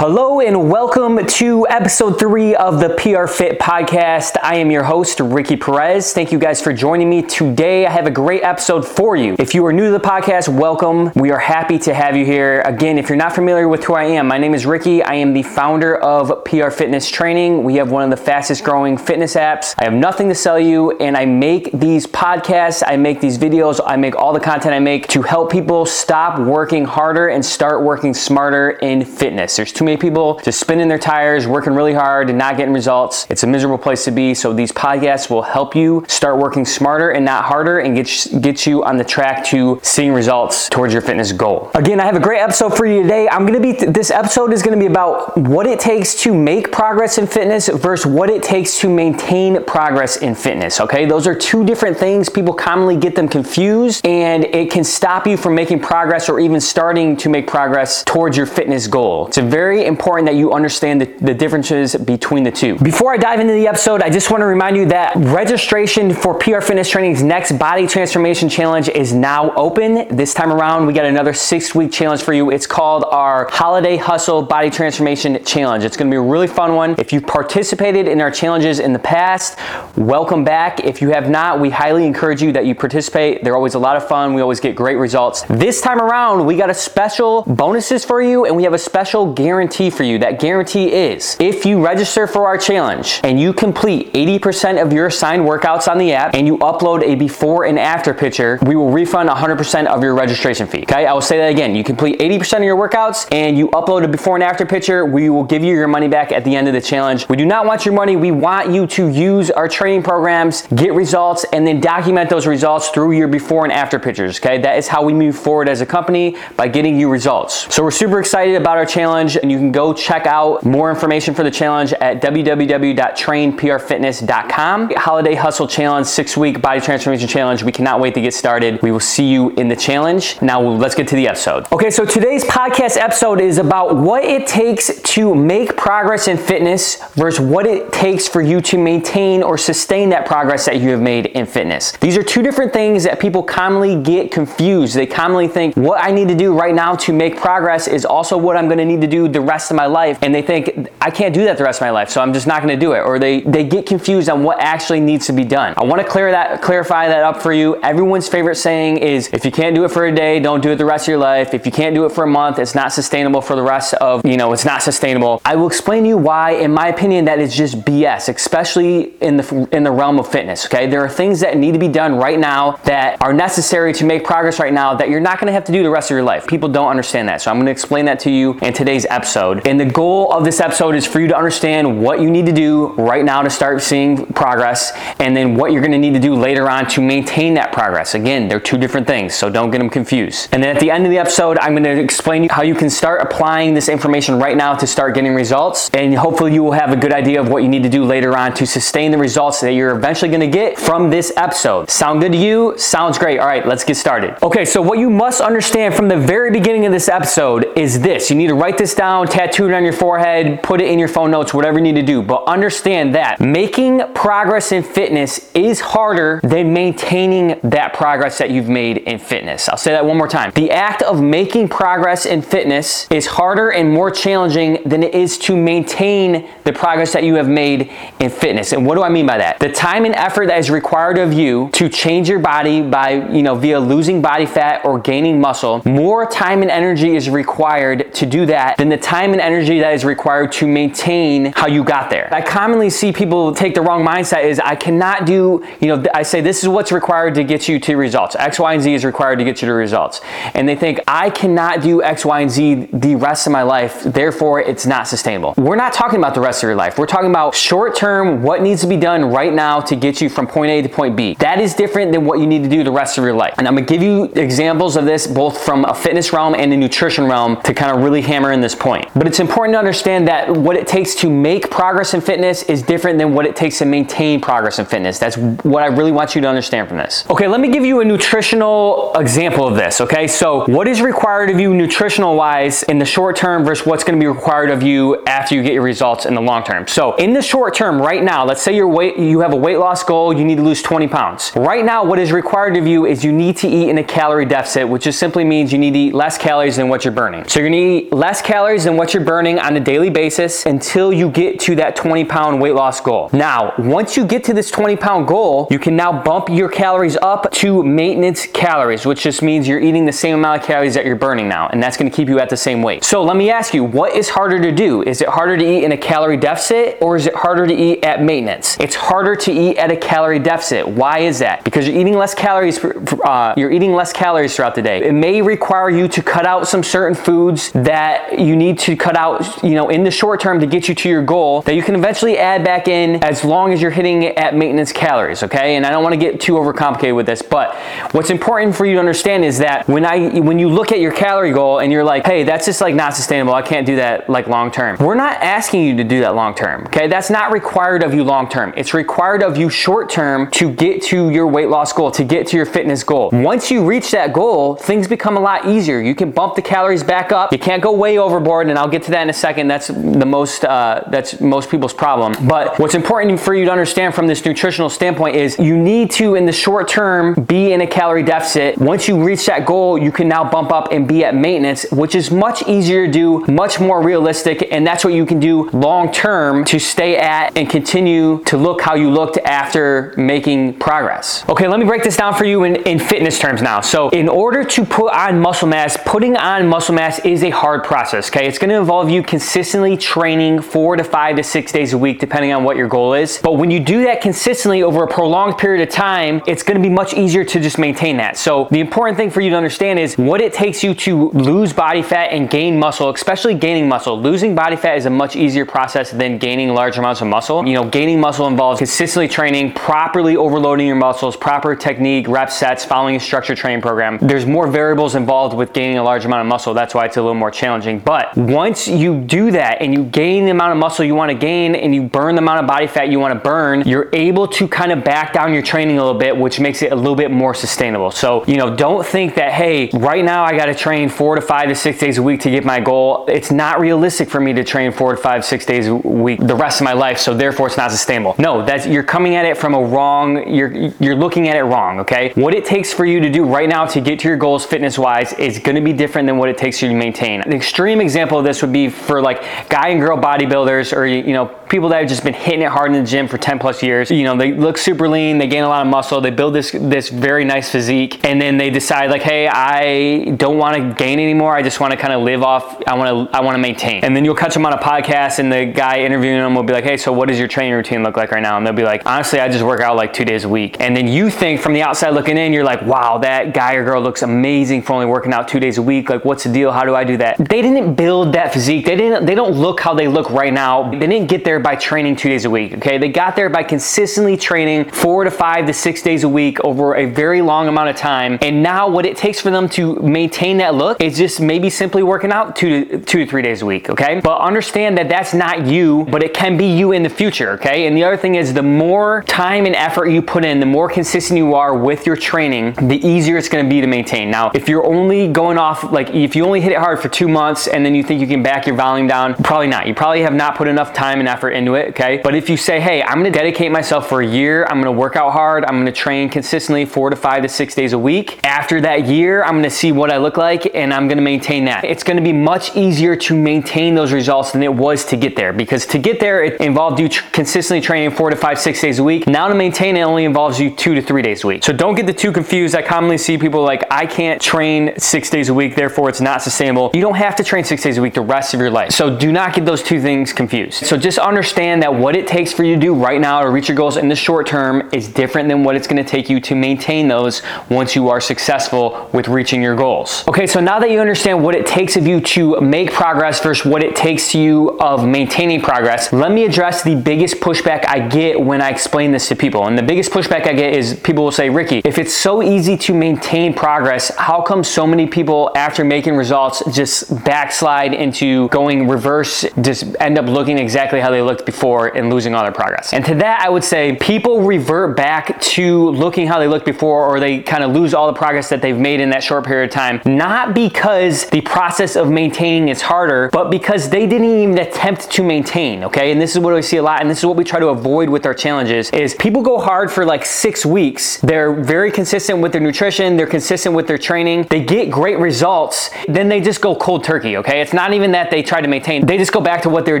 Hello 0.00 0.40
and 0.40 0.70
welcome 0.70 1.26
to 1.26 1.66
episode 1.68 2.18
three 2.18 2.54
of 2.54 2.80
the 2.80 2.88
PR 2.88 3.26
Fit 3.26 3.58
podcast. 3.58 4.38
I 4.42 4.54
am 4.54 4.70
your 4.70 4.82
host, 4.82 5.20
Ricky 5.20 5.56
Perez. 5.56 6.14
Thank 6.14 6.32
you 6.32 6.38
guys 6.38 6.62
for 6.62 6.72
joining 6.72 7.10
me 7.10 7.20
today. 7.20 7.84
I 7.84 7.90
have 7.90 8.06
a 8.06 8.10
great 8.10 8.42
episode 8.42 8.88
for 8.88 9.14
you. 9.14 9.36
If 9.38 9.54
you 9.54 9.62
are 9.66 9.74
new 9.74 9.84
to 9.84 9.90
the 9.90 10.00
podcast, 10.00 10.48
welcome. 10.48 11.12
We 11.16 11.30
are 11.32 11.38
happy 11.38 11.78
to 11.80 11.92
have 11.92 12.16
you 12.16 12.24
here. 12.24 12.62
Again, 12.62 12.96
if 12.96 13.10
you're 13.10 13.18
not 13.18 13.34
familiar 13.34 13.68
with 13.68 13.84
who 13.84 13.92
I 13.92 14.04
am, 14.04 14.26
my 14.26 14.38
name 14.38 14.54
is 14.54 14.64
Ricky. 14.64 15.02
I 15.02 15.16
am 15.16 15.34
the 15.34 15.42
founder 15.42 15.98
of 15.98 16.46
PR 16.46 16.70
Fitness 16.70 17.10
Training. 17.10 17.62
We 17.62 17.74
have 17.74 17.90
one 17.90 18.02
of 18.02 18.08
the 18.08 18.24
fastest 18.24 18.64
growing 18.64 18.96
fitness 18.96 19.34
apps. 19.34 19.74
I 19.76 19.84
have 19.84 19.92
nothing 19.92 20.30
to 20.30 20.34
sell 20.34 20.58
you, 20.58 20.92
and 20.92 21.14
I 21.14 21.26
make 21.26 21.72
these 21.72 22.06
podcasts, 22.06 22.82
I 22.86 22.96
make 22.96 23.20
these 23.20 23.36
videos, 23.36 23.78
I 23.84 23.96
make 23.96 24.16
all 24.16 24.32
the 24.32 24.40
content 24.40 24.72
I 24.72 24.78
make 24.78 25.08
to 25.08 25.20
help 25.20 25.52
people 25.52 25.84
stop 25.84 26.38
working 26.38 26.86
harder 26.86 27.28
and 27.28 27.44
start 27.44 27.82
working 27.82 28.14
smarter 28.14 28.70
in 28.70 29.04
fitness. 29.04 29.56
There's 29.56 29.74
too 29.74 29.84
many 29.84 29.89
people 29.96 30.40
just 30.44 30.60
spinning 30.60 30.88
their 30.88 30.98
tires, 30.98 31.46
working 31.46 31.74
really 31.74 31.94
hard 31.94 32.28
and 32.28 32.38
not 32.38 32.56
getting 32.56 32.74
results. 32.74 33.26
It's 33.30 33.42
a 33.42 33.46
miserable 33.46 33.78
place 33.78 34.04
to 34.04 34.10
be. 34.10 34.34
So 34.34 34.52
these 34.52 34.72
podcasts 34.72 35.30
will 35.30 35.42
help 35.42 35.74
you 35.74 36.04
start 36.08 36.38
working 36.38 36.64
smarter 36.64 37.10
and 37.10 37.24
not 37.24 37.44
harder 37.44 37.78
and 37.78 37.94
get, 37.94 38.26
get 38.40 38.66
you 38.66 38.84
on 38.84 38.96
the 38.96 39.04
track 39.04 39.44
to 39.46 39.80
seeing 39.82 40.12
results 40.12 40.68
towards 40.68 40.92
your 40.92 41.02
fitness 41.02 41.32
goal. 41.32 41.70
Again, 41.74 42.00
I 42.00 42.04
have 42.04 42.16
a 42.16 42.20
great 42.20 42.40
episode 42.40 42.76
for 42.76 42.86
you 42.86 43.02
today. 43.02 43.28
I'm 43.28 43.46
going 43.46 43.60
to 43.60 43.86
be, 43.86 43.90
this 43.90 44.10
episode 44.10 44.52
is 44.52 44.62
going 44.62 44.78
to 44.78 44.82
be 44.82 44.90
about 44.90 45.36
what 45.36 45.66
it 45.66 45.80
takes 45.80 46.14
to 46.22 46.34
make 46.34 46.72
progress 46.72 47.18
in 47.18 47.26
fitness 47.26 47.68
versus 47.68 48.06
what 48.06 48.30
it 48.30 48.42
takes 48.42 48.78
to 48.80 48.88
maintain 48.88 49.64
progress 49.64 50.18
in 50.18 50.34
fitness. 50.34 50.80
Okay. 50.80 51.06
Those 51.06 51.26
are 51.26 51.34
two 51.34 51.64
different 51.64 51.96
things. 51.96 52.28
People 52.28 52.54
commonly 52.54 52.96
get 52.96 53.14
them 53.14 53.28
confused 53.28 54.04
and 54.06 54.44
it 54.44 54.70
can 54.70 54.84
stop 54.84 55.26
you 55.26 55.36
from 55.36 55.54
making 55.54 55.80
progress 55.80 56.28
or 56.28 56.40
even 56.40 56.60
starting 56.60 57.16
to 57.16 57.28
make 57.28 57.46
progress 57.46 58.04
towards 58.04 58.36
your 58.36 58.46
fitness 58.46 58.86
goal. 58.86 59.26
It's 59.28 59.38
a 59.38 59.42
very 59.42 59.79
important 59.86 60.26
that 60.26 60.36
you 60.36 60.52
understand 60.52 61.00
the, 61.00 61.06
the 61.20 61.34
differences 61.34 61.94
between 61.96 62.42
the 62.42 62.50
two. 62.50 62.76
Before 62.78 63.12
I 63.12 63.16
dive 63.16 63.40
into 63.40 63.52
the 63.52 63.66
episode, 63.66 64.02
I 64.02 64.10
just 64.10 64.30
want 64.30 64.40
to 64.40 64.46
remind 64.46 64.76
you 64.76 64.86
that 64.86 65.14
registration 65.16 66.14
for 66.14 66.34
PR 66.34 66.60
Fitness 66.60 66.88
Training's 66.88 67.22
next 67.22 67.52
body 67.58 67.86
transformation 67.86 68.48
challenge 68.48 68.88
is 68.88 69.12
now 69.12 69.52
open. 69.54 70.14
This 70.16 70.34
time 70.34 70.52
around, 70.52 70.86
we 70.86 70.92
got 70.92 71.04
another 71.06 71.32
six 71.32 71.74
week 71.74 71.92
challenge 71.92 72.22
for 72.22 72.32
you. 72.32 72.50
It's 72.50 72.66
called 72.66 73.04
our 73.10 73.48
Holiday 73.50 73.96
Hustle 73.96 74.42
Body 74.42 74.70
Transformation 74.70 75.42
Challenge. 75.44 75.84
It's 75.84 75.96
going 75.96 76.10
to 76.10 76.14
be 76.14 76.18
a 76.18 76.22
really 76.22 76.46
fun 76.46 76.74
one. 76.74 76.94
If 76.98 77.12
you've 77.12 77.26
participated 77.26 78.08
in 78.08 78.20
our 78.20 78.30
challenges 78.30 78.80
in 78.80 78.92
the 78.92 78.98
past, 78.98 79.58
welcome 79.96 80.44
back. 80.44 80.80
If 80.80 81.00
you 81.00 81.10
have 81.10 81.30
not, 81.30 81.60
we 81.60 81.70
highly 81.70 82.06
encourage 82.06 82.42
you 82.42 82.52
that 82.52 82.66
you 82.66 82.74
participate. 82.74 83.42
They're 83.42 83.56
always 83.56 83.74
a 83.74 83.78
lot 83.78 83.96
of 83.96 84.06
fun. 84.06 84.34
We 84.34 84.42
always 84.42 84.60
get 84.60 84.76
great 84.76 84.96
results. 84.96 85.42
This 85.48 85.80
time 85.80 86.00
around, 86.00 86.44
we 86.44 86.56
got 86.56 86.70
a 86.70 86.74
special 86.74 87.42
bonuses 87.42 88.04
for 88.04 88.20
you 88.20 88.44
and 88.44 88.56
we 88.56 88.64
have 88.64 88.74
a 88.74 88.78
special 88.78 89.32
guarantee 89.32 89.69
guarantee 89.70 89.96
for 89.96 90.02
you. 90.02 90.18
That 90.18 90.40
guarantee 90.40 90.92
is 90.92 91.36
if 91.38 91.64
you 91.64 91.84
register 91.84 92.26
for 92.26 92.46
our 92.46 92.58
challenge 92.58 93.20
and 93.22 93.38
you 93.38 93.52
complete 93.52 94.12
80% 94.12 94.82
of 94.82 94.92
your 94.92 95.06
assigned 95.06 95.44
workouts 95.44 95.86
on 95.86 95.96
the 95.96 96.12
app 96.12 96.34
and 96.34 96.44
you 96.46 96.58
upload 96.58 97.02
a 97.02 97.14
before 97.14 97.66
and 97.66 97.78
after 97.78 98.12
picture, 98.12 98.58
we 98.62 98.74
will 98.74 98.90
refund 98.90 99.28
100% 99.28 99.86
of 99.86 100.02
your 100.02 100.14
registration 100.14 100.66
fee. 100.66 100.82
Okay, 100.82 101.06
I 101.06 101.12
will 101.12 101.20
say 101.20 101.38
that 101.38 101.50
again. 101.50 101.76
You 101.76 101.84
complete 101.84 102.18
80% 102.18 102.58
of 102.58 102.64
your 102.64 102.76
workouts 102.76 103.28
and 103.32 103.56
you 103.56 103.68
upload 103.68 104.02
a 104.02 104.08
before 104.08 104.34
and 104.34 104.42
after 104.42 104.66
picture, 104.66 105.06
we 105.06 105.30
will 105.30 105.44
give 105.44 105.62
you 105.62 105.74
your 105.74 105.88
money 105.88 106.08
back 106.08 106.32
at 106.32 106.44
the 106.44 106.56
end 106.56 106.66
of 106.66 106.74
the 106.74 106.80
challenge. 106.80 107.28
We 107.28 107.36
do 107.36 107.46
not 107.46 107.64
want 107.64 107.84
your 107.84 107.94
money. 107.94 108.16
We 108.16 108.32
want 108.32 108.72
you 108.72 108.88
to 108.88 109.08
use 109.08 109.52
our 109.52 109.68
training 109.68 110.02
programs, 110.02 110.66
get 110.74 110.94
results, 110.94 111.46
and 111.52 111.64
then 111.64 111.80
document 111.80 112.28
those 112.28 112.46
results 112.46 112.88
through 112.88 113.12
your 113.12 113.28
before 113.28 113.64
and 113.64 113.72
after 113.72 114.00
pictures. 114.00 114.40
Okay, 114.40 114.58
that 114.58 114.78
is 114.78 114.88
how 114.88 115.04
we 115.04 115.12
move 115.12 115.36
forward 115.36 115.68
as 115.68 115.80
a 115.80 115.86
company 115.86 116.36
by 116.56 116.66
getting 116.66 116.98
you 116.98 117.08
results. 117.08 117.72
So 117.72 117.84
we're 117.84 117.92
super 117.92 118.18
excited 118.18 118.56
about 118.56 118.76
our 118.76 118.86
challenge 118.86 119.36
and 119.36 119.50
you 119.50 119.59
can 119.60 119.72
go 119.72 119.92
check 119.92 120.26
out 120.26 120.64
more 120.64 120.90
information 120.90 121.34
for 121.34 121.44
the 121.44 121.50
challenge 121.50 121.92
at 121.94 122.20
www.trainprfitness.com. 122.20 124.90
Holiday 124.96 125.34
Hustle 125.34 125.68
Challenge, 125.68 126.06
six 126.06 126.36
week 126.36 126.60
body 126.60 126.80
transformation 126.80 127.28
challenge. 127.28 127.62
We 127.62 127.72
cannot 127.72 128.00
wait 128.00 128.14
to 128.14 128.20
get 128.20 128.34
started. 128.34 128.82
We 128.82 128.90
will 128.90 129.00
see 129.00 129.28
you 129.28 129.50
in 129.50 129.68
the 129.68 129.76
challenge. 129.76 130.40
Now 130.42 130.60
let's 130.60 130.94
get 130.94 131.08
to 131.08 131.16
the 131.16 131.28
episode. 131.28 131.66
Okay, 131.72 131.90
so 131.90 132.04
today's 132.04 132.44
podcast 132.44 132.96
episode 132.96 133.40
is 133.40 133.58
about 133.58 133.96
what 133.96 134.24
it 134.24 134.46
takes 134.46 134.99
to 135.10 135.34
make 135.34 135.76
progress 135.76 136.28
in 136.28 136.38
fitness 136.38 136.96
versus 137.14 137.40
what 137.40 137.66
it 137.66 137.92
takes 137.92 138.28
for 138.28 138.40
you 138.40 138.60
to 138.60 138.78
maintain 138.78 139.42
or 139.42 139.58
sustain 139.58 140.08
that 140.10 140.24
progress 140.24 140.64
that 140.66 140.80
you 140.80 140.90
have 140.90 141.00
made 141.00 141.26
in 141.26 141.44
fitness. 141.46 141.92
These 141.96 142.16
are 142.16 142.22
two 142.22 142.42
different 142.42 142.72
things 142.72 143.02
that 143.02 143.18
people 143.18 143.42
commonly 143.42 144.00
get 144.00 144.30
confused. 144.30 144.94
They 144.94 145.06
commonly 145.06 145.48
think 145.48 145.74
what 145.76 146.00
I 146.00 146.12
need 146.12 146.28
to 146.28 146.36
do 146.36 146.56
right 146.56 146.72
now 146.72 146.94
to 146.94 147.12
make 147.12 147.36
progress 147.36 147.88
is 147.88 148.04
also 148.04 148.38
what 148.38 148.56
I'm 148.56 148.66
going 148.66 148.78
to 148.78 148.84
need 148.84 149.00
to 149.00 149.08
do 149.08 149.26
the 149.26 149.40
rest 149.40 149.72
of 149.72 149.76
my 149.76 149.86
life 149.86 150.20
and 150.22 150.32
they 150.32 150.42
think 150.42 150.90
I 151.00 151.10
can't 151.10 151.34
do 151.34 151.42
that 151.44 151.58
the 151.58 151.64
rest 151.64 151.80
of 151.80 151.86
my 151.86 151.90
life, 151.90 152.08
so 152.08 152.20
I'm 152.20 152.32
just 152.32 152.46
not 152.46 152.62
going 152.62 152.78
to 152.78 152.80
do 152.80 152.92
it 152.92 153.00
or 153.00 153.18
they 153.18 153.40
they 153.40 153.64
get 153.64 153.86
confused 153.86 154.28
on 154.28 154.44
what 154.44 154.60
actually 154.60 155.00
needs 155.00 155.26
to 155.26 155.32
be 155.32 155.44
done. 155.44 155.74
I 155.76 155.82
want 155.82 156.00
to 156.00 156.06
clear 156.06 156.30
that 156.30 156.62
clarify 156.62 157.08
that 157.08 157.24
up 157.24 157.42
for 157.42 157.52
you. 157.52 157.82
Everyone's 157.82 158.28
favorite 158.28 158.56
saying 158.56 158.98
is 158.98 159.28
if 159.32 159.44
you 159.44 159.50
can't 159.50 159.74
do 159.74 159.84
it 159.84 159.90
for 159.90 160.06
a 160.06 160.14
day, 160.14 160.38
don't 160.38 160.60
do 160.60 160.70
it 160.70 160.76
the 160.76 160.84
rest 160.84 161.06
of 161.06 161.08
your 161.08 161.18
life. 161.18 161.52
If 161.52 161.66
you 161.66 161.72
can't 161.72 161.96
do 161.96 162.04
it 162.04 162.12
for 162.12 162.22
a 162.22 162.28
month, 162.28 162.60
it's 162.60 162.76
not 162.76 162.92
sustainable 162.92 163.40
for 163.40 163.56
the 163.56 163.62
rest 163.62 163.94
of, 163.94 164.24
you 164.24 164.36
know, 164.36 164.52
it's 164.52 164.64
not 164.64 164.82
sustainable. 164.82 164.99
I 165.44 165.56
will 165.56 165.66
explain 165.66 166.02
to 166.04 166.08
you 166.10 166.16
why 166.16 166.52
in 166.52 166.72
my 166.72 166.88
opinion 166.88 167.24
that 167.26 167.38
is 167.38 167.54
just 167.54 167.80
BS, 167.82 168.34
especially 168.34 169.14
in 169.20 169.36
the 169.36 169.68
in 169.72 169.84
the 169.84 169.90
realm 169.90 170.18
of 170.18 170.30
fitness, 170.30 170.66
okay? 170.66 170.86
There 170.86 171.04
are 171.04 171.08
things 171.08 171.40
that 171.40 171.56
need 171.56 171.72
to 171.72 171.78
be 171.78 171.88
done 171.88 172.16
right 172.16 172.38
now 172.38 172.72
that 172.84 173.20
are 173.22 173.32
necessary 173.32 173.92
to 173.94 174.04
make 174.04 174.24
progress 174.24 174.58
right 174.58 174.72
now 174.72 174.94
that 174.94 175.08
you're 175.08 175.20
not 175.20 175.38
going 175.38 175.46
to 175.46 175.52
have 175.52 175.64
to 175.64 175.72
do 175.72 175.82
the 175.82 175.90
rest 175.90 176.10
of 176.10 176.14
your 176.14 176.24
life. 176.24 176.46
People 176.46 176.68
don't 176.68 176.88
understand 176.88 177.28
that. 177.28 177.42
So 177.42 177.50
I'm 177.50 177.56
going 177.56 177.66
to 177.66 177.72
explain 177.72 178.04
that 178.06 178.20
to 178.20 178.30
you 178.30 178.58
in 178.60 178.72
today's 178.72 179.06
episode 179.06 179.20
episode. 179.20 179.66
And 179.66 179.78
the 179.78 179.84
goal 179.84 180.32
of 180.32 180.44
this 180.44 180.60
episode 180.60 180.94
is 180.94 181.06
for 181.06 181.20
you 181.20 181.28
to 181.28 181.36
understand 181.36 182.02
what 182.02 182.20
you 182.20 182.30
need 182.30 182.46
to 182.46 182.52
do 182.52 182.88
right 182.94 183.24
now 183.24 183.42
to 183.42 183.50
start 183.50 183.82
seeing 183.82 184.26
progress 184.26 184.92
and 185.18 185.36
then 185.36 185.54
what 185.54 185.72
you're 185.72 185.82
going 185.82 185.92
to 185.92 185.98
need 185.98 186.14
to 186.14 186.20
do 186.20 186.34
later 186.34 186.68
on 186.68 186.86
to 186.88 187.00
maintain 187.00 187.54
that 187.54 187.72
progress. 187.72 188.14
Again, 188.14 188.48
they're 188.48 188.60
two 188.60 188.78
different 188.78 189.06
things, 189.06 189.34
so 189.34 189.50
don't 189.50 189.70
get 189.70 189.78
them 189.78 189.90
confused. 189.90 190.48
And 190.52 190.62
then 190.62 190.74
at 190.74 190.80
the 190.80 190.90
end 190.90 191.04
of 191.04 191.10
the 191.10 191.18
episode, 191.18 191.58
I'm 191.58 191.72
going 191.72 191.84
to 191.84 191.98
explain 191.98 192.48
how 192.48 192.62
you 192.62 192.74
can 192.74 192.90
start 192.90 193.22
applying 193.22 193.74
this 193.74 193.88
information 193.88 194.38
right 194.38 194.56
now 194.56 194.74
to 194.74 194.86
start 194.90 195.14
getting 195.14 195.34
results. 195.34 195.90
And 195.94 196.14
hopefully 196.14 196.52
you 196.52 196.62
will 196.62 196.72
have 196.72 196.92
a 196.92 196.96
good 196.96 197.12
idea 197.12 197.40
of 197.40 197.48
what 197.48 197.62
you 197.62 197.68
need 197.68 197.82
to 197.82 197.88
do 197.88 198.04
later 198.04 198.36
on 198.36 198.54
to 198.54 198.66
sustain 198.66 199.10
the 199.10 199.18
results 199.18 199.60
that 199.60 199.72
you're 199.72 199.96
eventually 199.96 200.28
going 200.28 200.40
to 200.40 200.46
get 200.46 200.78
from 200.78 201.10
this 201.10 201.32
episode. 201.36 201.90
Sound 201.90 202.20
good 202.20 202.32
to 202.32 202.38
you? 202.38 202.74
Sounds 202.76 203.18
great. 203.18 203.38
All 203.38 203.46
right, 203.46 203.66
let's 203.66 203.84
get 203.84 203.96
started. 203.96 204.36
Okay, 204.42 204.64
so 204.64 204.82
what 204.82 204.98
you 204.98 205.10
must 205.10 205.40
understand 205.40 205.94
from 205.94 206.08
the 206.08 206.16
very 206.16 206.50
beginning 206.50 206.86
of 206.86 206.92
this 206.92 207.08
episode 207.08 207.66
is 207.76 208.00
this. 208.00 208.30
You 208.30 208.36
need 208.36 208.48
to 208.48 208.54
write 208.54 208.78
this 208.78 208.94
down, 208.94 209.26
tattoo 209.26 209.68
it 209.68 209.74
on 209.74 209.84
your 209.84 209.92
forehead, 209.92 210.62
put 210.62 210.80
it 210.80 210.88
in 210.88 210.98
your 210.98 211.08
phone 211.08 211.30
notes, 211.30 211.54
whatever 211.54 211.78
you 211.78 211.84
need 211.84 211.96
to 211.96 212.02
do. 212.02 212.22
But 212.22 212.44
understand 212.44 213.14
that 213.14 213.40
making 213.40 214.02
progress 214.14 214.72
in 214.72 214.82
fitness 214.82 215.50
is 215.54 215.80
harder 215.80 216.40
than 216.42 216.72
maintaining 216.72 217.60
that 217.62 217.94
progress 217.94 218.38
that 218.38 218.50
you've 218.50 218.68
made 218.68 218.98
in 218.98 219.18
fitness. 219.18 219.68
I'll 219.68 219.76
say 219.76 219.92
that 219.92 220.04
one 220.04 220.16
more 220.16 220.28
time. 220.28 220.52
The 220.54 220.70
act 220.70 221.02
of 221.02 221.20
making 221.22 221.68
progress 221.68 222.26
in 222.26 222.42
fitness 222.42 223.06
is 223.10 223.26
harder 223.26 223.70
and 223.70 223.90
more 223.90 224.10
challenging 224.10 224.79
than 224.84 225.02
it 225.02 225.14
is 225.14 225.38
to 225.38 225.56
maintain 225.56 226.48
the 226.64 226.72
progress 226.72 227.12
that 227.12 227.24
you 227.24 227.34
have 227.34 227.48
made 227.48 227.90
in 228.18 228.30
fitness. 228.30 228.72
And 228.72 228.86
what 228.86 228.94
do 228.94 229.02
I 229.02 229.08
mean 229.08 229.26
by 229.26 229.38
that? 229.38 229.58
The 229.58 229.70
time 229.70 230.04
and 230.04 230.14
effort 230.14 230.46
that 230.46 230.58
is 230.58 230.70
required 230.70 231.18
of 231.18 231.32
you 231.32 231.70
to 231.72 231.88
change 231.88 232.28
your 232.28 232.38
body 232.38 232.82
by, 232.82 233.28
you 233.30 233.42
know, 233.42 233.54
via 233.54 233.78
losing 233.78 234.22
body 234.22 234.46
fat 234.46 234.84
or 234.84 234.98
gaining 234.98 235.40
muscle, 235.40 235.82
more 235.84 236.26
time 236.26 236.62
and 236.62 236.70
energy 236.70 237.16
is 237.16 237.28
required 237.28 238.12
to 238.14 238.26
do 238.26 238.46
that 238.46 238.76
than 238.76 238.88
the 238.88 238.96
time 238.96 239.32
and 239.32 239.40
energy 239.40 239.80
that 239.80 239.94
is 239.94 240.04
required 240.04 240.52
to 240.52 240.66
maintain 240.66 241.52
how 241.52 241.66
you 241.66 241.84
got 241.84 242.10
there. 242.10 242.28
I 242.32 242.42
commonly 242.42 242.90
see 242.90 243.12
people 243.12 243.54
take 243.54 243.74
the 243.74 243.82
wrong 243.82 244.04
mindset 244.04 244.44
is 244.44 244.60
I 244.60 244.76
cannot 244.76 245.26
do, 245.26 245.66
you 245.80 245.88
know, 245.88 246.04
I 246.14 246.22
say 246.22 246.40
this 246.40 246.62
is 246.62 246.68
what's 246.68 246.92
required 246.92 247.34
to 247.34 247.44
get 247.44 247.68
you 247.68 247.78
to 247.80 247.96
results. 247.96 248.36
X, 248.36 248.58
Y, 248.58 248.74
and 248.74 248.82
Z 248.82 248.94
is 248.94 249.04
required 249.04 249.38
to 249.38 249.44
get 249.44 249.62
you 249.62 249.68
to 249.68 249.74
results. 249.74 250.20
And 250.54 250.68
they 250.68 250.76
think 250.76 251.00
I 251.06 251.30
cannot 251.30 251.82
do 251.82 252.02
X, 252.02 252.24
Y, 252.24 252.40
and 252.40 252.50
Z 252.50 252.88
the 252.92 253.16
rest 253.16 253.46
of 253.46 253.52
my 253.52 253.62
life, 253.62 254.02
therefore 254.02 254.60
it's 254.70 254.86
not 254.86 255.08
sustainable. 255.08 255.52
We're 255.56 255.76
not 255.76 255.92
talking 255.92 256.18
about 256.18 256.34
the 256.34 256.40
rest 256.40 256.62
of 256.62 256.68
your 256.68 256.76
life. 256.76 256.96
We're 256.96 257.06
talking 257.06 257.28
about 257.28 257.56
short 257.56 257.96
term, 257.96 258.42
what 258.42 258.62
needs 258.62 258.80
to 258.82 258.86
be 258.86 258.96
done 258.96 259.24
right 259.24 259.52
now 259.52 259.80
to 259.80 259.96
get 259.96 260.20
you 260.20 260.28
from 260.28 260.46
point 260.46 260.70
A 260.70 260.80
to 260.82 260.88
point 260.88 261.16
B. 261.16 261.34
That 261.40 261.60
is 261.60 261.74
different 261.74 262.12
than 262.12 262.24
what 262.24 262.38
you 262.38 262.46
need 262.46 262.62
to 262.62 262.68
do 262.68 262.84
the 262.84 262.92
rest 262.92 263.18
of 263.18 263.24
your 263.24 263.34
life. 263.34 263.54
And 263.58 263.66
I'm 263.66 263.74
gonna 263.74 263.86
give 263.86 264.02
you 264.02 264.24
examples 264.36 264.96
of 264.96 265.04
this 265.06 265.26
both 265.26 265.60
from 265.60 265.84
a 265.84 265.94
fitness 265.94 266.32
realm 266.32 266.54
and 266.54 266.72
a 266.72 266.76
nutrition 266.76 267.26
realm 267.26 267.60
to 267.62 267.74
kind 267.74 267.94
of 267.94 268.04
really 268.04 268.22
hammer 268.22 268.52
in 268.52 268.60
this 268.60 268.74
point. 268.76 269.08
But 269.14 269.26
it's 269.26 269.40
important 269.40 269.74
to 269.74 269.78
understand 269.78 270.28
that 270.28 270.48
what 270.50 270.76
it 270.76 270.86
takes 270.86 271.14
to 271.16 271.28
make 271.28 271.68
progress 271.70 272.14
in 272.14 272.20
fitness 272.20 272.62
is 272.64 272.82
different 272.82 273.18
than 273.18 273.34
what 273.34 273.46
it 273.46 273.56
takes 273.56 273.78
to 273.78 273.84
maintain 273.84 274.40
progress 274.40 274.78
in 274.78 274.86
fitness. 274.86 275.18
That's 275.18 275.36
what 275.36 275.82
I 275.82 275.86
really 275.86 276.12
want 276.12 276.36
you 276.36 276.40
to 276.42 276.48
understand 276.48 276.86
from 276.86 276.98
this. 276.98 277.24
Okay, 277.28 277.48
let 277.48 277.60
me 277.60 277.68
give 277.68 277.84
you 277.84 278.00
a 278.00 278.04
nutritional 278.04 279.12
example 279.16 279.66
of 279.66 279.74
this. 279.74 280.00
Okay, 280.00 280.28
so 280.28 280.64
what 280.66 280.86
is 280.86 281.02
required 281.02 281.50
of 281.50 281.58
you 281.58 281.74
nutritional 281.74 282.36
wise 282.36 282.84
in 282.84 282.98
the 282.98 283.04
short 283.04 283.36
term 283.36 283.64
versus 283.64 283.86
what's 283.86 284.04
to 284.04 284.20
be 284.20 284.26
required 284.26 284.59
of 284.68 284.82
you 284.82 285.24
after 285.24 285.54
you 285.54 285.62
get 285.62 285.72
your 285.72 285.82
results 285.82 286.26
in 286.26 286.34
the 286.34 286.40
long 286.42 286.62
term. 286.62 286.86
So 286.86 287.14
in 287.16 287.32
the 287.32 287.40
short 287.40 287.74
term, 287.74 288.02
right 288.02 288.22
now, 288.22 288.44
let's 288.44 288.60
say 288.60 288.74
your 288.74 288.88
weight, 288.88 289.16
you 289.16 289.40
have 289.40 289.54
a 289.54 289.56
weight 289.56 289.78
loss 289.78 290.02
goal, 290.02 290.36
you 290.36 290.44
need 290.44 290.56
to 290.56 290.62
lose 290.62 290.82
20 290.82 291.08
pounds. 291.08 291.52
Right 291.56 291.84
now, 291.84 292.04
what 292.04 292.18
is 292.18 292.32
required 292.32 292.76
of 292.76 292.86
you 292.86 293.06
is 293.06 293.24
you 293.24 293.32
need 293.32 293.56
to 293.58 293.68
eat 293.68 293.88
in 293.88 293.96
a 293.96 294.04
calorie 294.04 294.44
deficit, 294.44 294.86
which 294.86 295.04
just 295.04 295.18
simply 295.18 295.44
means 295.44 295.72
you 295.72 295.78
need 295.78 295.92
to 295.92 295.98
eat 295.98 296.14
less 296.14 296.36
calories 296.36 296.76
than 296.76 296.88
what 296.88 297.04
you're 297.04 297.14
burning. 297.14 297.46
So 297.48 297.60
you're 297.60 297.68
gonna 297.68 297.80
eat 297.80 298.12
less 298.12 298.42
calories 298.42 298.84
than 298.84 298.96
what 298.96 299.14
you're 299.14 299.24
burning 299.24 299.58
on 299.58 299.76
a 299.76 299.80
daily 299.80 300.10
basis 300.10 300.66
until 300.66 301.12
you 301.12 301.30
get 301.30 301.60
to 301.60 301.76
that 301.76 301.96
20 301.96 302.24
pound 302.24 302.60
weight 302.60 302.74
loss 302.74 303.00
goal. 303.00 303.30
Now, 303.32 303.72
once 303.78 304.16
you 304.16 304.26
get 304.26 304.42
to 304.44 304.52
this 304.52 304.70
20 304.70 304.96
pound 304.96 305.26
goal, 305.26 305.68
you 305.70 305.78
can 305.78 305.96
now 305.96 306.12
bump 306.22 306.48
your 306.48 306.68
calories 306.68 307.16
up 307.22 307.50
to 307.52 307.82
maintenance 307.84 308.46
calories, 308.46 309.06
which 309.06 309.22
just 309.22 309.42
means 309.42 309.68
you're 309.68 309.80
eating 309.80 310.04
the 310.04 310.12
same 310.12 310.34
amount 310.34 310.60
of 310.60 310.66
calories 310.66 310.94
that 310.94 311.06
you're 311.06 311.16
burning 311.16 311.48
now, 311.48 311.68
and 311.68 311.82
that's 311.82 311.96
gonna 311.96 312.10
keep 312.10 312.28
you 312.28 312.40
at 312.40 312.48
the 312.48 312.56
same 312.56 312.82
weight. 312.82 313.04
So 313.04 313.22
let 313.22 313.36
me 313.36 313.50
ask 313.50 313.74
you, 313.74 313.84
what 313.84 314.14
is 314.16 314.28
harder 314.28 314.49
to 314.58 314.72
do? 314.72 315.02
Is 315.02 315.20
it 315.20 315.28
harder 315.28 315.56
to 315.56 315.64
eat 315.64 315.84
in 315.84 315.92
a 315.92 315.96
calorie 315.96 316.36
deficit 316.36 316.98
or 317.00 317.16
is 317.16 317.26
it 317.26 317.34
harder 317.34 317.66
to 317.66 317.74
eat 317.74 318.04
at 318.04 318.22
maintenance? 318.22 318.76
It's 318.80 318.94
harder 318.94 319.36
to 319.36 319.52
eat 319.52 319.76
at 319.76 319.90
a 319.90 319.96
calorie 319.96 320.38
deficit. 320.38 320.86
Why 320.88 321.18
is 321.20 321.38
that? 321.40 321.64
Because 321.64 321.86
you're 321.86 321.98
eating 321.98 322.16
less 322.16 322.34
calories. 322.34 322.82
Uh, 322.84 323.54
you're 323.56 323.70
eating 323.70 323.92
less 323.92 324.12
calories 324.12 324.56
throughout 324.56 324.74
the 324.74 324.82
day. 324.82 325.02
It 325.02 325.12
may 325.12 325.42
require 325.42 325.90
you 325.90 326.08
to 326.08 326.22
cut 326.22 326.46
out 326.46 326.66
some 326.68 326.82
certain 326.82 327.14
foods 327.14 327.70
that 327.72 328.38
you 328.38 328.56
need 328.56 328.78
to 328.80 328.96
cut 328.96 329.16
out, 329.16 329.62
you 329.62 329.74
know, 329.74 329.88
in 329.88 330.04
the 330.04 330.10
short 330.10 330.40
term 330.40 330.60
to 330.60 330.66
get 330.66 330.88
you 330.88 330.94
to 330.94 331.08
your 331.08 331.22
goal 331.22 331.62
that 331.62 331.74
you 331.74 331.82
can 331.82 331.94
eventually 331.94 332.38
add 332.38 332.64
back 332.64 332.88
in 332.88 333.22
as 333.22 333.44
long 333.44 333.72
as 333.72 333.80
you're 333.80 333.90
hitting 333.90 334.22
it 334.22 334.36
at 334.36 334.54
maintenance 334.54 334.92
calories. 334.92 335.42
Okay, 335.42 335.76
and 335.76 335.86
I 335.86 335.90
don't 335.90 336.02
want 336.02 336.14
to 336.14 336.20
get 336.20 336.40
too 336.40 336.54
overcomplicated 336.54 337.14
with 337.14 337.26
this, 337.26 337.42
but 337.42 337.76
what's 338.12 338.30
important 338.30 338.74
for 338.74 338.86
you 338.86 338.94
to 338.94 338.98
understand 338.98 339.44
is 339.44 339.58
that 339.58 339.86
when 339.88 340.04
I 340.04 340.40
when 340.40 340.58
you 340.58 340.68
look 340.68 340.92
at 340.92 341.00
your 341.00 341.12
calorie 341.12 341.52
goal 341.52 341.80
and 341.80 341.92
you're 341.92 342.04
like, 342.04 342.26
hey, 342.26 342.44
that's 342.44 342.66
just 342.66 342.80
like 342.80 342.94
not 342.94 343.14
sustainable. 343.14 343.54
I 343.54 343.62
can't 343.62 343.86
do 343.86 343.96
that 343.96 344.28
like 344.28 344.39
long 344.48 344.70
term. 344.70 344.96
We're 344.98 345.14
not 345.14 345.40
asking 345.42 345.84
you 345.84 345.96
to 345.96 346.04
do 346.04 346.20
that 346.20 346.34
long 346.34 346.54
term. 346.54 346.86
Okay, 346.86 347.06
that's 347.06 347.30
not 347.30 347.52
required 347.52 348.02
of 348.02 348.14
you 348.14 348.24
long 348.24 348.48
term. 348.48 348.72
It's 348.76 348.94
required 348.94 349.42
of 349.42 349.56
you 349.56 349.70
short 349.70 350.10
term 350.10 350.50
to 350.52 350.72
get 350.72 351.02
to 351.04 351.30
your 351.30 351.46
weight 351.46 351.68
loss 351.68 351.92
goal, 351.92 352.10
to 352.12 352.24
get 352.24 352.46
to 352.48 352.56
your 352.56 352.66
fitness 352.66 353.02
goal. 353.04 353.30
Once 353.32 353.70
you 353.70 353.84
reach 353.84 354.10
that 354.12 354.32
goal, 354.32 354.76
things 354.76 355.08
become 355.08 355.36
a 355.36 355.40
lot 355.40 355.66
easier. 355.66 356.00
You 356.00 356.14
can 356.14 356.30
bump 356.30 356.54
the 356.54 356.62
calories 356.62 357.02
back 357.02 357.32
up. 357.32 357.52
You 357.52 357.58
can't 357.58 357.82
go 357.82 357.92
way 357.92 358.18
overboard, 358.18 358.68
and 358.68 358.78
I'll 358.78 358.88
get 358.88 359.02
to 359.04 359.10
that 359.12 359.22
in 359.22 359.30
a 359.30 359.34
second. 359.34 359.68
That's 359.68 359.88
the 359.88 360.26
most 360.26 360.64
uh, 360.64 361.04
that's 361.08 361.40
most 361.40 361.70
people's 361.70 361.94
problem. 361.94 362.34
But 362.46 362.78
what's 362.78 362.94
important 362.94 363.40
for 363.40 363.54
you 363.54 363.64
to 363.64 363.70
understand 363.70 364.14
from 364.14 364.26
this 364.26 364.44
nutritional 364.44 364.90
standpoint 364.90 365.36
is 365.36 365.58
you 365.58 365.76
need 365.76 366.10
to, 366.12 366.34
in 366.34 366.46
the 366.46 366.52
short 366.52 366.88
term, 366.88 367.34
be 367.34 367.72
in 367.72 367.80
a 367.80 367.86
calorie 367.86 368.22
deficit. 368.22 368.78
Once 368.78 369.08
you 369.08 369.22
reach 369.22 369.46
that 369.46 369.66
goal, 369.66 369.98
you 369.98 370.12
can 370.12 370.28
now 370.28 370.48
bump 370.48 370.70
up 370.70 370.92
and 370.92 371.06
be 371.06 371.24
at 371.24 371.34
maintenance, 371.34 371.86
which 371.90 372.14
is 372.14 372.30
much 372.30 372.66
easier 372.68 373.06
to 373.06 373.12
do, 373.12 373.44
much 373.52 373.80
more 373.80 374.02
realistic, 374.02 374.29
and 374.46 374.86
that's 374.86 375.04
what 375.04 375.12
you 375.12 375.26
can 375.26 375.40
do 375.40 375.68
long 375.70 376.12
term 376.12 376.64
to 376.64 376.78
stay 376.78 377.16
at 377.16 377.56
and 377.56 377.68
continue 377.68 378.42
to 378.44 378.56
look 378.56 378.80
how 378.80 378.94
you 378.94 379.10
looked 379.10 379.38
after 379.38 380.14
making 380.16 380.78
progress. 380.78 381.48
Okay, 381.48 381.68
let 381.68 381.80
me 381.80 381.86
break 381.86 382.02
this 382.02 382.16
down 382.16 382.34
for 382.34 382.44
you 382.44 382.64
in, 382.64 382.76
in 382.76 382.98
fitness 382.98 383.38
terms 383.38 383.62
now. 383.62 383.80
So, 383.80 384.08
in 384.10 384.28
order 384.28 384.64
to 384.64 384.84
put 384.84 385.12
on 385.12 385.40
muscle 385.40 385.68
mass, 385.68 385.96
putting 386.06 386.36
on 386.36 386.66
muscle 386.66 386.94
mass 386.94 387.18
is 387.24 387.42
a 387.42 387.50
hard 387.50 387.84
process, 387.84 388.28
okay? 388.30 388.46
It's 388.46 388.58
gonna 388.58 388.78
involve 388.78 389.10
you 389.10 389.22
consistently 389.22 389.96
training 389.96 390.62
four 390.62 390.96
to 390.96 391.04
five 391.04 391.36
to 391.36 391.42
six 391.42 391.72
days 391.72 391.92
a 391.92 391.98
week, 391.98 392.20
depending 392.20 392.52
on 392.52 392.64
what 392.64 392.76
your 392.76 392.88
goal 392.88 393.14
is. 393.14 393.38
But 393.42 393.54
when 393.54 393.70
you 393.70 393.80
do 393.80 394.04
that 394.04 394.20
consistently 394.20 394.82
over 394.82 395.04
a 395.04 395.08
prolonged 395.08 395.58
period 395.58 395.86
of 395.86 395.92
time, 395.92 396.42
it's 396.46 396.62
gonna 396.62 396.80
be 396.80 396.88
much 396.88 397.14
easier 397.14 397.44
to 397.44 397.60
just 397.60 397.78
maintain 397.78 398.16
that. 398.18 398.36
So, 398.36 398.68
the 398.70 398.80
important 398.80 399.16
thing 399.16 399.30
for 399.30 399.40
you 399.40 399.50
to 399.50 399.56
understand 399.56 399.98
is 399.98 400.16
what 400.16 400.40
it 400.40 400.52
takes 400.52 400.82
you 400.82 400.94
to 400.94 401.30
lose 401.30 401.72
body 401.72 402.02
fat 402.02 402.32
and 402.32 402.48
gain 402.48 402.78
muscle, 402.78 403.10
especially 403.10 403.54
gaining 403.54 403.88
muscle. 403.88 404.19
Losing 404.20 404.54
body 404.54 404.76
fat 404.76 404.98
is 404.98 405.06
a 405.06 405.10
much 405.10 405.34
easier 405.34 405.64
process 405.64 406.10
than 406.10 406.36
gaining 406.36 406.74
large 406.74 406.98
amounts 406.98 407.22
of 407.22 407.28
muscle. 407.28 407.66
You 407.66 407.72
know, 407.72 407.88
gaining 407.88 408.20
muscle 408.20 408.46
involves 408.46 408.76
consistently 408.76 409.28
training, 409.28 409.72
properly 409.72 410.36
overloading 410.36 410.86
your 410.86 410.96
muscles, 410.96 411.38
proper 411.38 411.74
technique, 411.74 412.28
rep 412.28 412.50
sets, 412.50 412.84
following 412.84 413.16
a 413.16 413.20
structured 413.20 413.56
training 413.56 413.80
program. 413.80 414.18
There's 414.20 414.44
more 414.44 414.66
variables 414.66 415.14
involved 415.14 415.56
with 415.56 415.72
gaining 415.72 415.96
a 415.96 416.02
large 416.02 416.26
amount 416.26 416.42
of 416.42 416.48
muscle. 416.48 416.74
That's 416.74 416.94
why 416.94 417.06
it's 417.06 417.16
a 417.16 417.22
little 417.22 417.34
more 417.34 417.50
challenging. 417.50 417.98
But 417.98 418.36
once 418.36 418.86
you 418.86 419.18
do 419.22 419.52
that 419.52 419.80
and 419.80 419.94
you 419.94 420.04
gain 420.04 420.44
the 420.44 420.50
amount 420.50 420.72
of 420.72 420.78
muscle 420.78 421.02
you 421.02 421.14
want 421.14 421.30
to 421.30 421.34
gain 421.34 421.74
and 421.74 421.94
you 421.94 422.02
burn 422.02 422.34
the 422.34 422.42
amount 422.42 422.60
of 422.60 422.66
body 422.66 422.88
fat 422.88 423.08
you 423.08 423.20
want 423.20 423.32
to 423.32 423.40
burn, 423.40 423.88
you're 423.88 424.10
able 424.12 424.46
to 424.48 424.68
kind 424.68 424.92
of 424.92 425.02
back 425.02 425.32
down 425.32 425.54
your 425.54 425.62
training 425.62 425.96
a 425.96 426.04
little 426.04 426.20
bit, 426.20 426.36
which 426.36 426.60
makes 426.60 426.82
it 426.82 426.92
a 426.92 426.96
little 426.96 427.16
bit 427.16 427.30
more 427.30 427.54
sustainable. 427.54 428.10
So, 428.10 428.44
you 428.44 428.58
know, 428.58 428.76
don't 428.76 429.06
think 429.06 429.36
that, 429.36 429.52
hey, 429.52 429.88
right 429.94 430.22
now 430.22 430.44
I 430.44 430.54
got 430.54 430.66
to 430.66 430.74
train 430.74 431.08
four 431.08 431.36
to 431.36 431.40
five 431.40 431.68
to 431.68 431.74
six 431.74 431.98
days 431.98 432.18
a 432.18 432.22
week 432.22 432.40
to 432.40 432.50
get 432.50 432.66
my 432.66 432.80
goal. 432.80 433.24
It's 433.26 433.50
not 433.50 433.80
realistic 433.80 434.09
for 434.10 434.40
me 434.40 434.52
to 434.52 434.64
train 434.64 434.92
four 434.92 435.14
to 435.14 435.20
five, 435.20 435.44
six 435.44 435.64
days 435.66 435.88
a 435.88 435.94
week 435.94 436.40
the 436.40 436.54
rest 436.54 436.80
of 436.80 436.84
my 436.84 436.92
life. 436.92 437.18
So 437.18 437.34
therefore 437.34 437.66
it's 437.66 437.76
not 437.76 437.90
sustainable. 437.90 438.34
No, 438.38 438.64
that's 438.64 438.86
you're 438.86 439.02
coming 439.02 439.34
at 439.34 439.44
it 439.44 439.56
from 439.56 439.74
a 439.74 439.82
wrong, 439.82 440.48
you're 440.48 440.72
you're 441.00 441.16
looking 441.16 441.48
at 441.48 441.56
it 441.56 441.64
wrong, 441.64 442.00
okay? 442.00 442.32
What 442.34 442.54
it 442.54 442.64
takes 442.64 442.92
for 442.92 443.04
you 443.04 443.20
to 443.20 443.30
do 443.30 443.44
right 443.44 443.68
now 443.68 443.86
to 443.86 444.00
get 444.00 444.18
to 444.20 444.28
your 444.28 444.36
goals 444.36 444.64
fitness 444.64 444.98
wise 444.98 445.32
is 445.34 445.58
gonna 445.58 445.80
be 445.80 445.92
different 445.92 446.26
than 446.26 446.38
what 446.38 446.48
it 446.48 446.58
takes 446.58 446.82
you 446.82 446.88
to 446.88 446.94
maintain. 446.94 447.40
An 447.42 447.52
extreme 447.52 448.00
example 448.00 448.38
of 448.38 448.44
this 448.44 448.62
would 448.62 448.72
be 448.72 448.88
for 448.88 449.20
like 449.20 449.42
guy 449.68 449.88
and 449.88 450.00
girl 450.00 450.16
bodybuilders 450.16 450.96
or 450.96 451.06
you 451.06 451.32
know, 451.32 451.46
people 451.46 451.88
that 451.88 452.00
have 452.00 452.08
just 452.08 452.24
been 452.24 452.34
hitting 452.34 452.62
it 452.62 452.68
hard 452.68 452.92
in 452.92 453.02
the 453.02 453.08
gym 453.08 453.28
for 453.28 453.38
10 453.38 453.58
plus 453.58 453.82
years. 453.82 454.10
You 454.10 454.24
know, 454.24 454.36
they 454.36 454.52
look 454.52 454.76
super 454.76 455.08
lean, 455.08 455.38
they 455.38 455.46
gain 455.46 455.64
a 455.64 455.68
lot 455.68 455.86
of 455.86 455.90
muscle, 455.90 456.20
they 456.20 456.30
build 456.30 456.54
this 456.54 456.72
this 456.72 457.08
very 457.08 457.44
nice 457.44 457.70
physique, 457.70 458.24
and 458.24 458.40
then 458.40 458.56
they 458.56 458.70
decide 458.70 459.10
like, 459.10 459.22
hey, 459.22 459.48
I 459.48 460.30
don't 460.36 460.58
want 460.58 460.76
to 460.76 460.94
gain 460.94 461.18
anymore. 461.18 461.54
I 461.54 461.62
just 461.62 461.80
want 461.80 461.92
to 461.92 461.96
kind 461.96 462.12
of 462.12 462.22
live 462.22 462.42
off. 462.42 462.82
I 462.86 462.94
want 462.96 463.30
to 463.30 463.36
I 463.36 463.40
want 463.40 463.54
to 463.54 463.60
maintain. 463.90 464.04
And 464.08 464.16
then 464.16 464.24
you'll 464.24 464.34
catch 464.34 464.54
them 464.54 464.66
on 464.66 464.72
a 464.72 464.78
podcast, 464.78 465.38
and 465.38 465.52
the 465.52 465.66
guy 465.66 466.00
interviewing 466.00 466.38
them 466.38 466.54
will 466.54 466.62
be 466.62 466.72
like, 466.72 466.84
hey, 466.84 466.96
so 466.96 467.12
what 467.12 467.28
does 467.28 467.38
your 467.38 467.48
training 467.48 467.74
routine 467.74 468.02
look 468.02 468.16
like 468.16 468.30
right 468.30 468.42
now? 468.42 468.56
And 468.56 468.66
they'll 468.66 468.72
be 468.72 468.84
like, 468.84 469.02
honestly, 469.06 469.40
I 469.40 469.48
just 469.48 469.64
work 469.64 469.80
out 469.80 469.96
like 469.96 470.12
two 470.12 470.24
days 470.24 470.44
a 470.44 470.48
week. 470.48 470.76
And 470.80 470.96
then 470.96 471.08
you 471.08 471.30
think 471.30 471.60
from 471.60 471.72
the 471.72 471.82
outside 471.82 472.10
looking 472.10 472.36
in, 472.36 472.52
you're 472.52 472.64
like, 472.64 472.82
wow, 472.82 473.18
that 473.18 473.54
guy 473.54 473.74
or 473.74 473.84
girl 473.84 474.00
looks 474.00 474.22
amazing 474.22 474.82
for 474.82 474.94
only 474.94 475.06
working 475.06 475.32
out 475.32 475.48
two 475.48 475.60
days 475.60 475.78
a 475.78 475.82
week. 475.82 476.10
Like, 476.10 476.24
what's 476.24 476.44
the 476.44 476.52
deal? 476.52 476.72
How 476.72 476.84
do 476.84 476.94
I 476.94 477.04
do 477.04 477.16
that? 477.18 477.36
They 477.38 477.62
didn't 477.62 477.94
build 477.94 478.32
that 478.34 478.52
physique. 478.52 478.86
They 478.86 478.96
didn't. 478.96 479.26
They 479.26 479.34
don't 479.34 479.52
look 479.52 479.80
how 479.80 479.94
they 479.94 480.08
look 480.08 480.30
right 480.30 480.52
now. 480.52 480.90
They 480.90 480.98
didn't 480.98 481.26
get 481.26 481.44
there 481.44 481.60
by 481.60 481.76
training 481.76 482.16
two 482.16 482.28
days 482.28 482.44
a 482.44 482.50
week. 482.50 482.74
Okay, 482.74 482.98
they 482.98 483.08
got 483.08 483.36
there 483.36 483.48
by 483.48 483.62
consistently 483.62 484.36
training 484.36 484.90
four 484.90 485.24
to 485.24 485.30
five 485.30 485.66
to 485.66 485.72
six 485.72 486.02
days 486.02 486.24
a 486.24 486.28
week 486.28 486.60
over 486.64 486.94
a 486.96 487.06
very 487.06 487.42
long 487.42 487.68
amount 487.68 487.88
of 487.88 487.96
time. 487.96 488.38
And 488.42 488.62
now 488.62 488.88
what 488.88 489.06
it 489.06 489.16
takes 489.16 489.40
for 489.40 489.50
them 489.50 489.68
to 489.70 489.96
maintain 489.96 490.58
that 490.58 490.74
look 490.74 491.00
is 491.00 491.16
just 491.16 491.40
maybe 491.40 491.70
simply 491.70 492.02
working 492.02 492.32
out 492.32 492.56
two 492.56 492.84
to 492.84 493.00
two 493.00 493.24
to 493.24 493.30
three 493.30 493.42
days 493.42 493.62
a 493.62 493.66
week. 493.66 493.79
Okay, 493.88 494.20
but 494.22 494.38
understand 494.38 494.98
that 494.98 495.08
that's 495.08 495.32
not 495.32 495.66
you, 495.66 496.04
but 496.10 496.22
it 496.22 496.34
can 496.34 496.56
be 496.56 496.66
you 496.66 496.92
in 496.92 497.02
the 497.02 497.08
future. 497.08 497.52
Okay, 497.52 497.86
and 497.86 497.96
the 497.96 498.04
other 498.04 498.16
thing 498.16 498.34
is 498.34 498.52
the 498.52 498.62
more 498.62 499.22
time 499.26 499.66
and 499.66 499.74
effort 499.74 500.08
you 500.08 500.22
put 500.22 500.44
in, 500.44 500.60
the 500.60 500.66
more 500.66 500.88
consistent 500.88 501.38
you 501.38 501.54
are 501.54 501.76
with 501.76 502.06
your 502.06 502.16
training, 502.16 502.72
the 502.88 503.04
easier 503.06 503.36
it's 503.36 503.48
going 503.48 503.64
to 503.64 503.68
be 503.68 503.80
to 503.80 503.86
maintain. 503.86 504.30
Now, 504.30 504.50
if 504.54 504.68
you're 504.68 504.84
only 504.84 505.28
going 505.28 505.58
off 505.58 505.84
like 505.84 506.10
if 506.10 506.36
you 506.36 506.44
only 506.44 506.60
hit 506.60 506.72
it 506.72 506.78
hard 506.78 507.00
for 507.00 507.08
two 507.08 507.28
months 507.28 507.66
and 507.66 507.84
then 507.84 507.94
you 507.94 508.02
think 508.02 508.20
you 508.20 508.26
can 508.26 508.42
back 508.42 508.66
your 508.66 508.76
volume 508.76 509.06
down, 509.06 509.34
probably 509.34 509.66
not. 509.66 509.86
You 509.86 509.94
probably 509.94 510.22
have 510.22 510.34
not 510.34 510.56
put 510.56 510.68
enough 510.68 510.92
time 510.92 511.20
and 511.20 511.28
effort 511.28 511.50
into 511.50 511.74
it. 511.74 511.88
Okay, 511.90 512.20
but 512.22 512.34
if 512.34 512.48
you 512.50 512.56
say, 512.56 512.80
hey, 512.80 513.02
I'm 513.02 513.20
going 513.20 513.32
to 513.32 513.38
dedicate 513.38 513.70
myself 513.70 514.08
for 514.08 514.20
a 514.20 514.26
year, 514.26 514.64
I'm 514.64 514.80
going 514.82 514.92
to 514.92 514.98
work 514.98 515.16
out 515.16 515.32
hard, 515.32 515.64
I'm 515.64 515.74
going 515.74 515.86
to 515.86 515.92
train 515.92 516.28
consistently 516.28 516.84
four 516.84 517.10
to 517.10 517.16
five 517.16 517.42
to 517.42 517.48
six 517.48 517.74
days 517.74 517.92
a 517.92 517.98
week. 517.98 518.40
After 518.44 518.80
that 518.80 519.06
year, 519.06 519.42
I'm 519.44 519.52
going 519.52 519.64
to 519.64 519.70
see 519.70 519.92
what 519.92 520.10
I 520.10 520.18
look 520.18 520.36
like 520.36 520.74
and 520.74 520.92
I'm 520.92 521.08
going 521.08 521.18
to 521.18 521.22
maintain 521.22 521.64
that. 521.66 521.84
It's 521.84 522.02
going 522.02 522.16
to 522.16 522.22
be 522.22 522.32
much 522.32 522.76
easier 522.76 523.16
to 523.16 523.34
maintain 523.34 523.69
those 523.70 524.12
results 524.12 524.52
than 524.52 524.62
it 524.62 524.74
was 524.74 525.04
to 525.06 525.16
get 525.16 525.36
there 525.36 525.52
because 525.52 525.86
to 525.86 525.98
get 525.98 526.18
there, 526.18 526.42
it 526.42 526.60
involved 526.60 526.98
you 526.98 527.08
consistently 527.08 527.80
training 527.80 528.10
four 528.10 528.28
to 528.28 528.36
five, 528.36 528.58
six 528.58 528.80
days 528.80 528.98
a 528.98 529.04
week. 529.04 529.26
Now 529.26 529.46
to 529.48 529.54
maintain 529.54 529.96
it 529.96 530.02
only 530.02 530.24
involves 530.24 530.58
you 530.58 530.74
two 530.74 530.94
to 530.94 531.02
three 531.02 531.22
days 531.22 531.44
a 531.44 531.46
week. 531.46 531.62
So 531.62 531.72
don't 531.72 531.94
get 531.94 532.06
the 532.06 532.12
two 532.12 532.32
confused. 532.32 532.74
I 532.74 532.82
commonly 532.82 533.16
see 533.16 533.38
people 533.38 533.62
like, 533.62 533.84
I 533.90 534.06
can't 534.06 534.42
train 534.42 534.98
six 534.98 535.30
days 535.30 535.48
a 535.48 535.54
week, 535.54 535.76
therefore 535.76 536.08
it's 536.08 536.20
not 536.20 536.42
sustainable. 536.42 536.90
You 536.94 537.00
don't 537.00 537.16
have 537.16 537.36
to 537.36 537.44
train 537.44 537.64
six 537.64 537.82
days 537.82 537.96
a 537.96 538.02
week 538.02 538.14
the 538.14 538.20
rest 538.20 538.54
of 538.54 538.60
your 538.60 538.70
life. 538.70 538.90
So 538.90 539.16
do 539.16 539.30
not 539.30 539.54
get 539.54 539.64
those 539.64 539.82
two 539.82 540.00
things 540.00 540.32
confused. 540.32 540.84
So 540.86 540.96
just 540.96 541.18
understand 541.18 541.82
that 541.82 541.94
what 541.94 542.16
it 542.16 542.26
takes 542.26 542.52
for 542.52 542.64
you 542.64 542.74
to 542.74 542.80
do 542.80 542.92
right 542.92 543.20
now 543.20 543.40
to 543.42 543.50
reach 543.50 543.68
your 543.68 543.76
goals 543.76 543.96
in 543.96 544.08
the 544.08 544.16
short 544.16 544.46
term 544.48 544.88
is 544.92 545.08
different 545.08 545.48
than 545.48 545.62
what 545.62 545.76
it's 545.76 545.86
going 545.86 546.02
to 546.02 546.10
take 546.10 546.28
you 546.28 546.40
to 546.40 546.56
maintain 546.56 547.06
those 547.06 547.42
once 547.68 547.94
you 547.94 548.08
are 548.08 548.20
successful 548.20 549.08
with 549.12 549.28
reaching 549.28 549.62
your 549.62 549.76
goals. 549.76 550.26
Okay, 550.26 550.46
so 550.46 550.60
now 550.60 550.78
that 550.80 550.90
you 550.90 550.98
understand 550.98 551.42
what 551.42 551.54
it 551.54 551.66
takes 551.66 551.96
of 551.96 552.06
you 552.06 552.20
to 552.20 552.60
make 552.60 552.92
progress 552.92 553.40
versus 553.40 553.59
what 553.64 553.82
it 553.82 553.96
takes 553.96 554.32
to 554.32 554.38
you 554.38 554.78
of 554.80 555.06
maintaining 555.06 555.60
progress, 555.60 556.12
let 556.12 556.32
me 556.32 556.44
address 556.44 556.82
the 556.82 556.94
biggest 556.94 557.36
pushback 557.36 557.86
I 557.86 558.06
get 558.06 558.40
when 558.40 558.60
I 558.60 558.70
explain 558.70 559.12
this 559.12 559.28
to 559.28 559.36
people. 559.36 559.66
And 559.66 559.76
the 559.76 559.82
biggest 559.82 560.10
pushback 560.10 560.46
I 560.46 560.52
get 560.52 560.74
is 560.74 560.94
people 561.00 561.24
will 561.24 561.32
say, 561.32 561.50
Ricky, 561.50 561.82
if 561.84 561.98
it's 561.98 562.14
so 562.14 562.42
easy 562.42 562.76
to 562.78 562.94
maintain 562.94 563.54
progress, 563.54 564.14
how 564.16 564.42
come 564.42 564.64
so 564.64 564.86
many 564.86 565.06
people 565.06 565.50
after 565.56 565.84
making 565.84 566.16
results 566.16 566.62
just 566.72 567.24
backslide 567.24 567.94
into 567.94 568.48
going 568.48 568.88
reverse, 568.88 569.44
just 569.60 569.84
end 570.00 570.18
up 570.18 570.26
looking 570.26 570.58
exactly 570.58 571.00
how 571.00 571.10
they 571.10 571.22
looked 571.22 571.46
before 571.46 571.88
and 571.96 572.10
losing 572.10 572.34
all 572.34 572.42
their 572.42 572.52
progress? 572.52 572.92
And 572.92 573.04
to 573.06 573.14
that, 573.16 573.40
I 573.40 573.48
would 573.48 573.64
say 573.64 573.96
people 573.96 574.42
revert 574.42 574.96
back 574.96 575.40
to 575.40 575.90
looking 575.90 576.26
how 576.26 576.38
they 576.38 576.48
looked 576.48 576.66
before 576.66 577.06
or 577.06 577.20
they 577.20 577.40
kind 577.40 577.64
of 577.64 577.72
lose 577.72 577.94
all 577.94 578.06
the 578.06 578.18
progress 578.18 578.48
that 578.48 578.62
they've 578.62 578.78
made 578.78 579.00
in 579.00 579.10
that 579.10 579.22
short 579.22 579.44
period 579.44 579.70
of 579.70 579.74
time, 579.74 580.00
not 580.04 580.54
because 580.54 581.26
the 581.26 581.40
process 581.42 581.96
of 581.96 582.10
maintaining 582.10 582.68
is 582.68 582.82
harder, 582.82 583.28
but 583.32 583.49
because 583.50 583.90
they 583.90 584.06
didn't 584.06 584.28
even 584.28 584.58
attempt 584.58 585.10
to 585.10 585.22
maintain, 585.22 585.84
okay? 585.84 586.12
And 586.12 586.20
this 586.20 586.32
is 586.32 586.38
what 586.38 586.54
we 586.54 586.62
see 586.62 586.76
a 586.76 586.82
lot, 586.82 587.00
and 587.00 587.10
this 587.10 587.18
is 587.18 587.26
what 587.26 587.36
we 587.36 587.44
try 587.44 587.60
to 587.60 587.68
avoid 587.68 588.08
with 588.08 588.26
our 588.26 588.34
challenges 588.34 588.90
is 588.90 589.14
people 589.14 589.42
go 589.42 589.58
hard 589.58 589.90
for 589.90 590.04
like 590.04 590.24
six 590.24 590.64
weeks. 590.64 591.18
They're 591.18 591.52
very 591.52 591.90
consistent 591.90 592.40
with 592.40 592.52
their 592.52 592.60
nutrition, 592.60 593.16
they're 593.16 593.26
consistent 593.26 593.74
with 593.74 593.86
their 593.86 593.98
training, 593.98 594.46
they 594.50 594.62
get 594.62 594.90
great 594.90 595.18
results, 595.18 595.90
then 596.08 596.28
they 596.28 596.40
just 596.40 596.60
go 596.60 596.74
cold 596.74 597.04
turkey, 597.04 597.36
okay? 597.38 597.60
It's 597.60 597.72
not 597.72 597.92
even 597.92 598.12
that 598.12 598.30
they 598.30 598.42
try 598.42 598.60
to 598.60 598.68
maintain, 598.68 599.04
they 599.04 599.18
just 599.18 599.32
go 599.32 599.40
back 599.40 599.62
to 599.62 599.68
what 599.68 599.84
they 599.84 599.92
were 599.92 600.00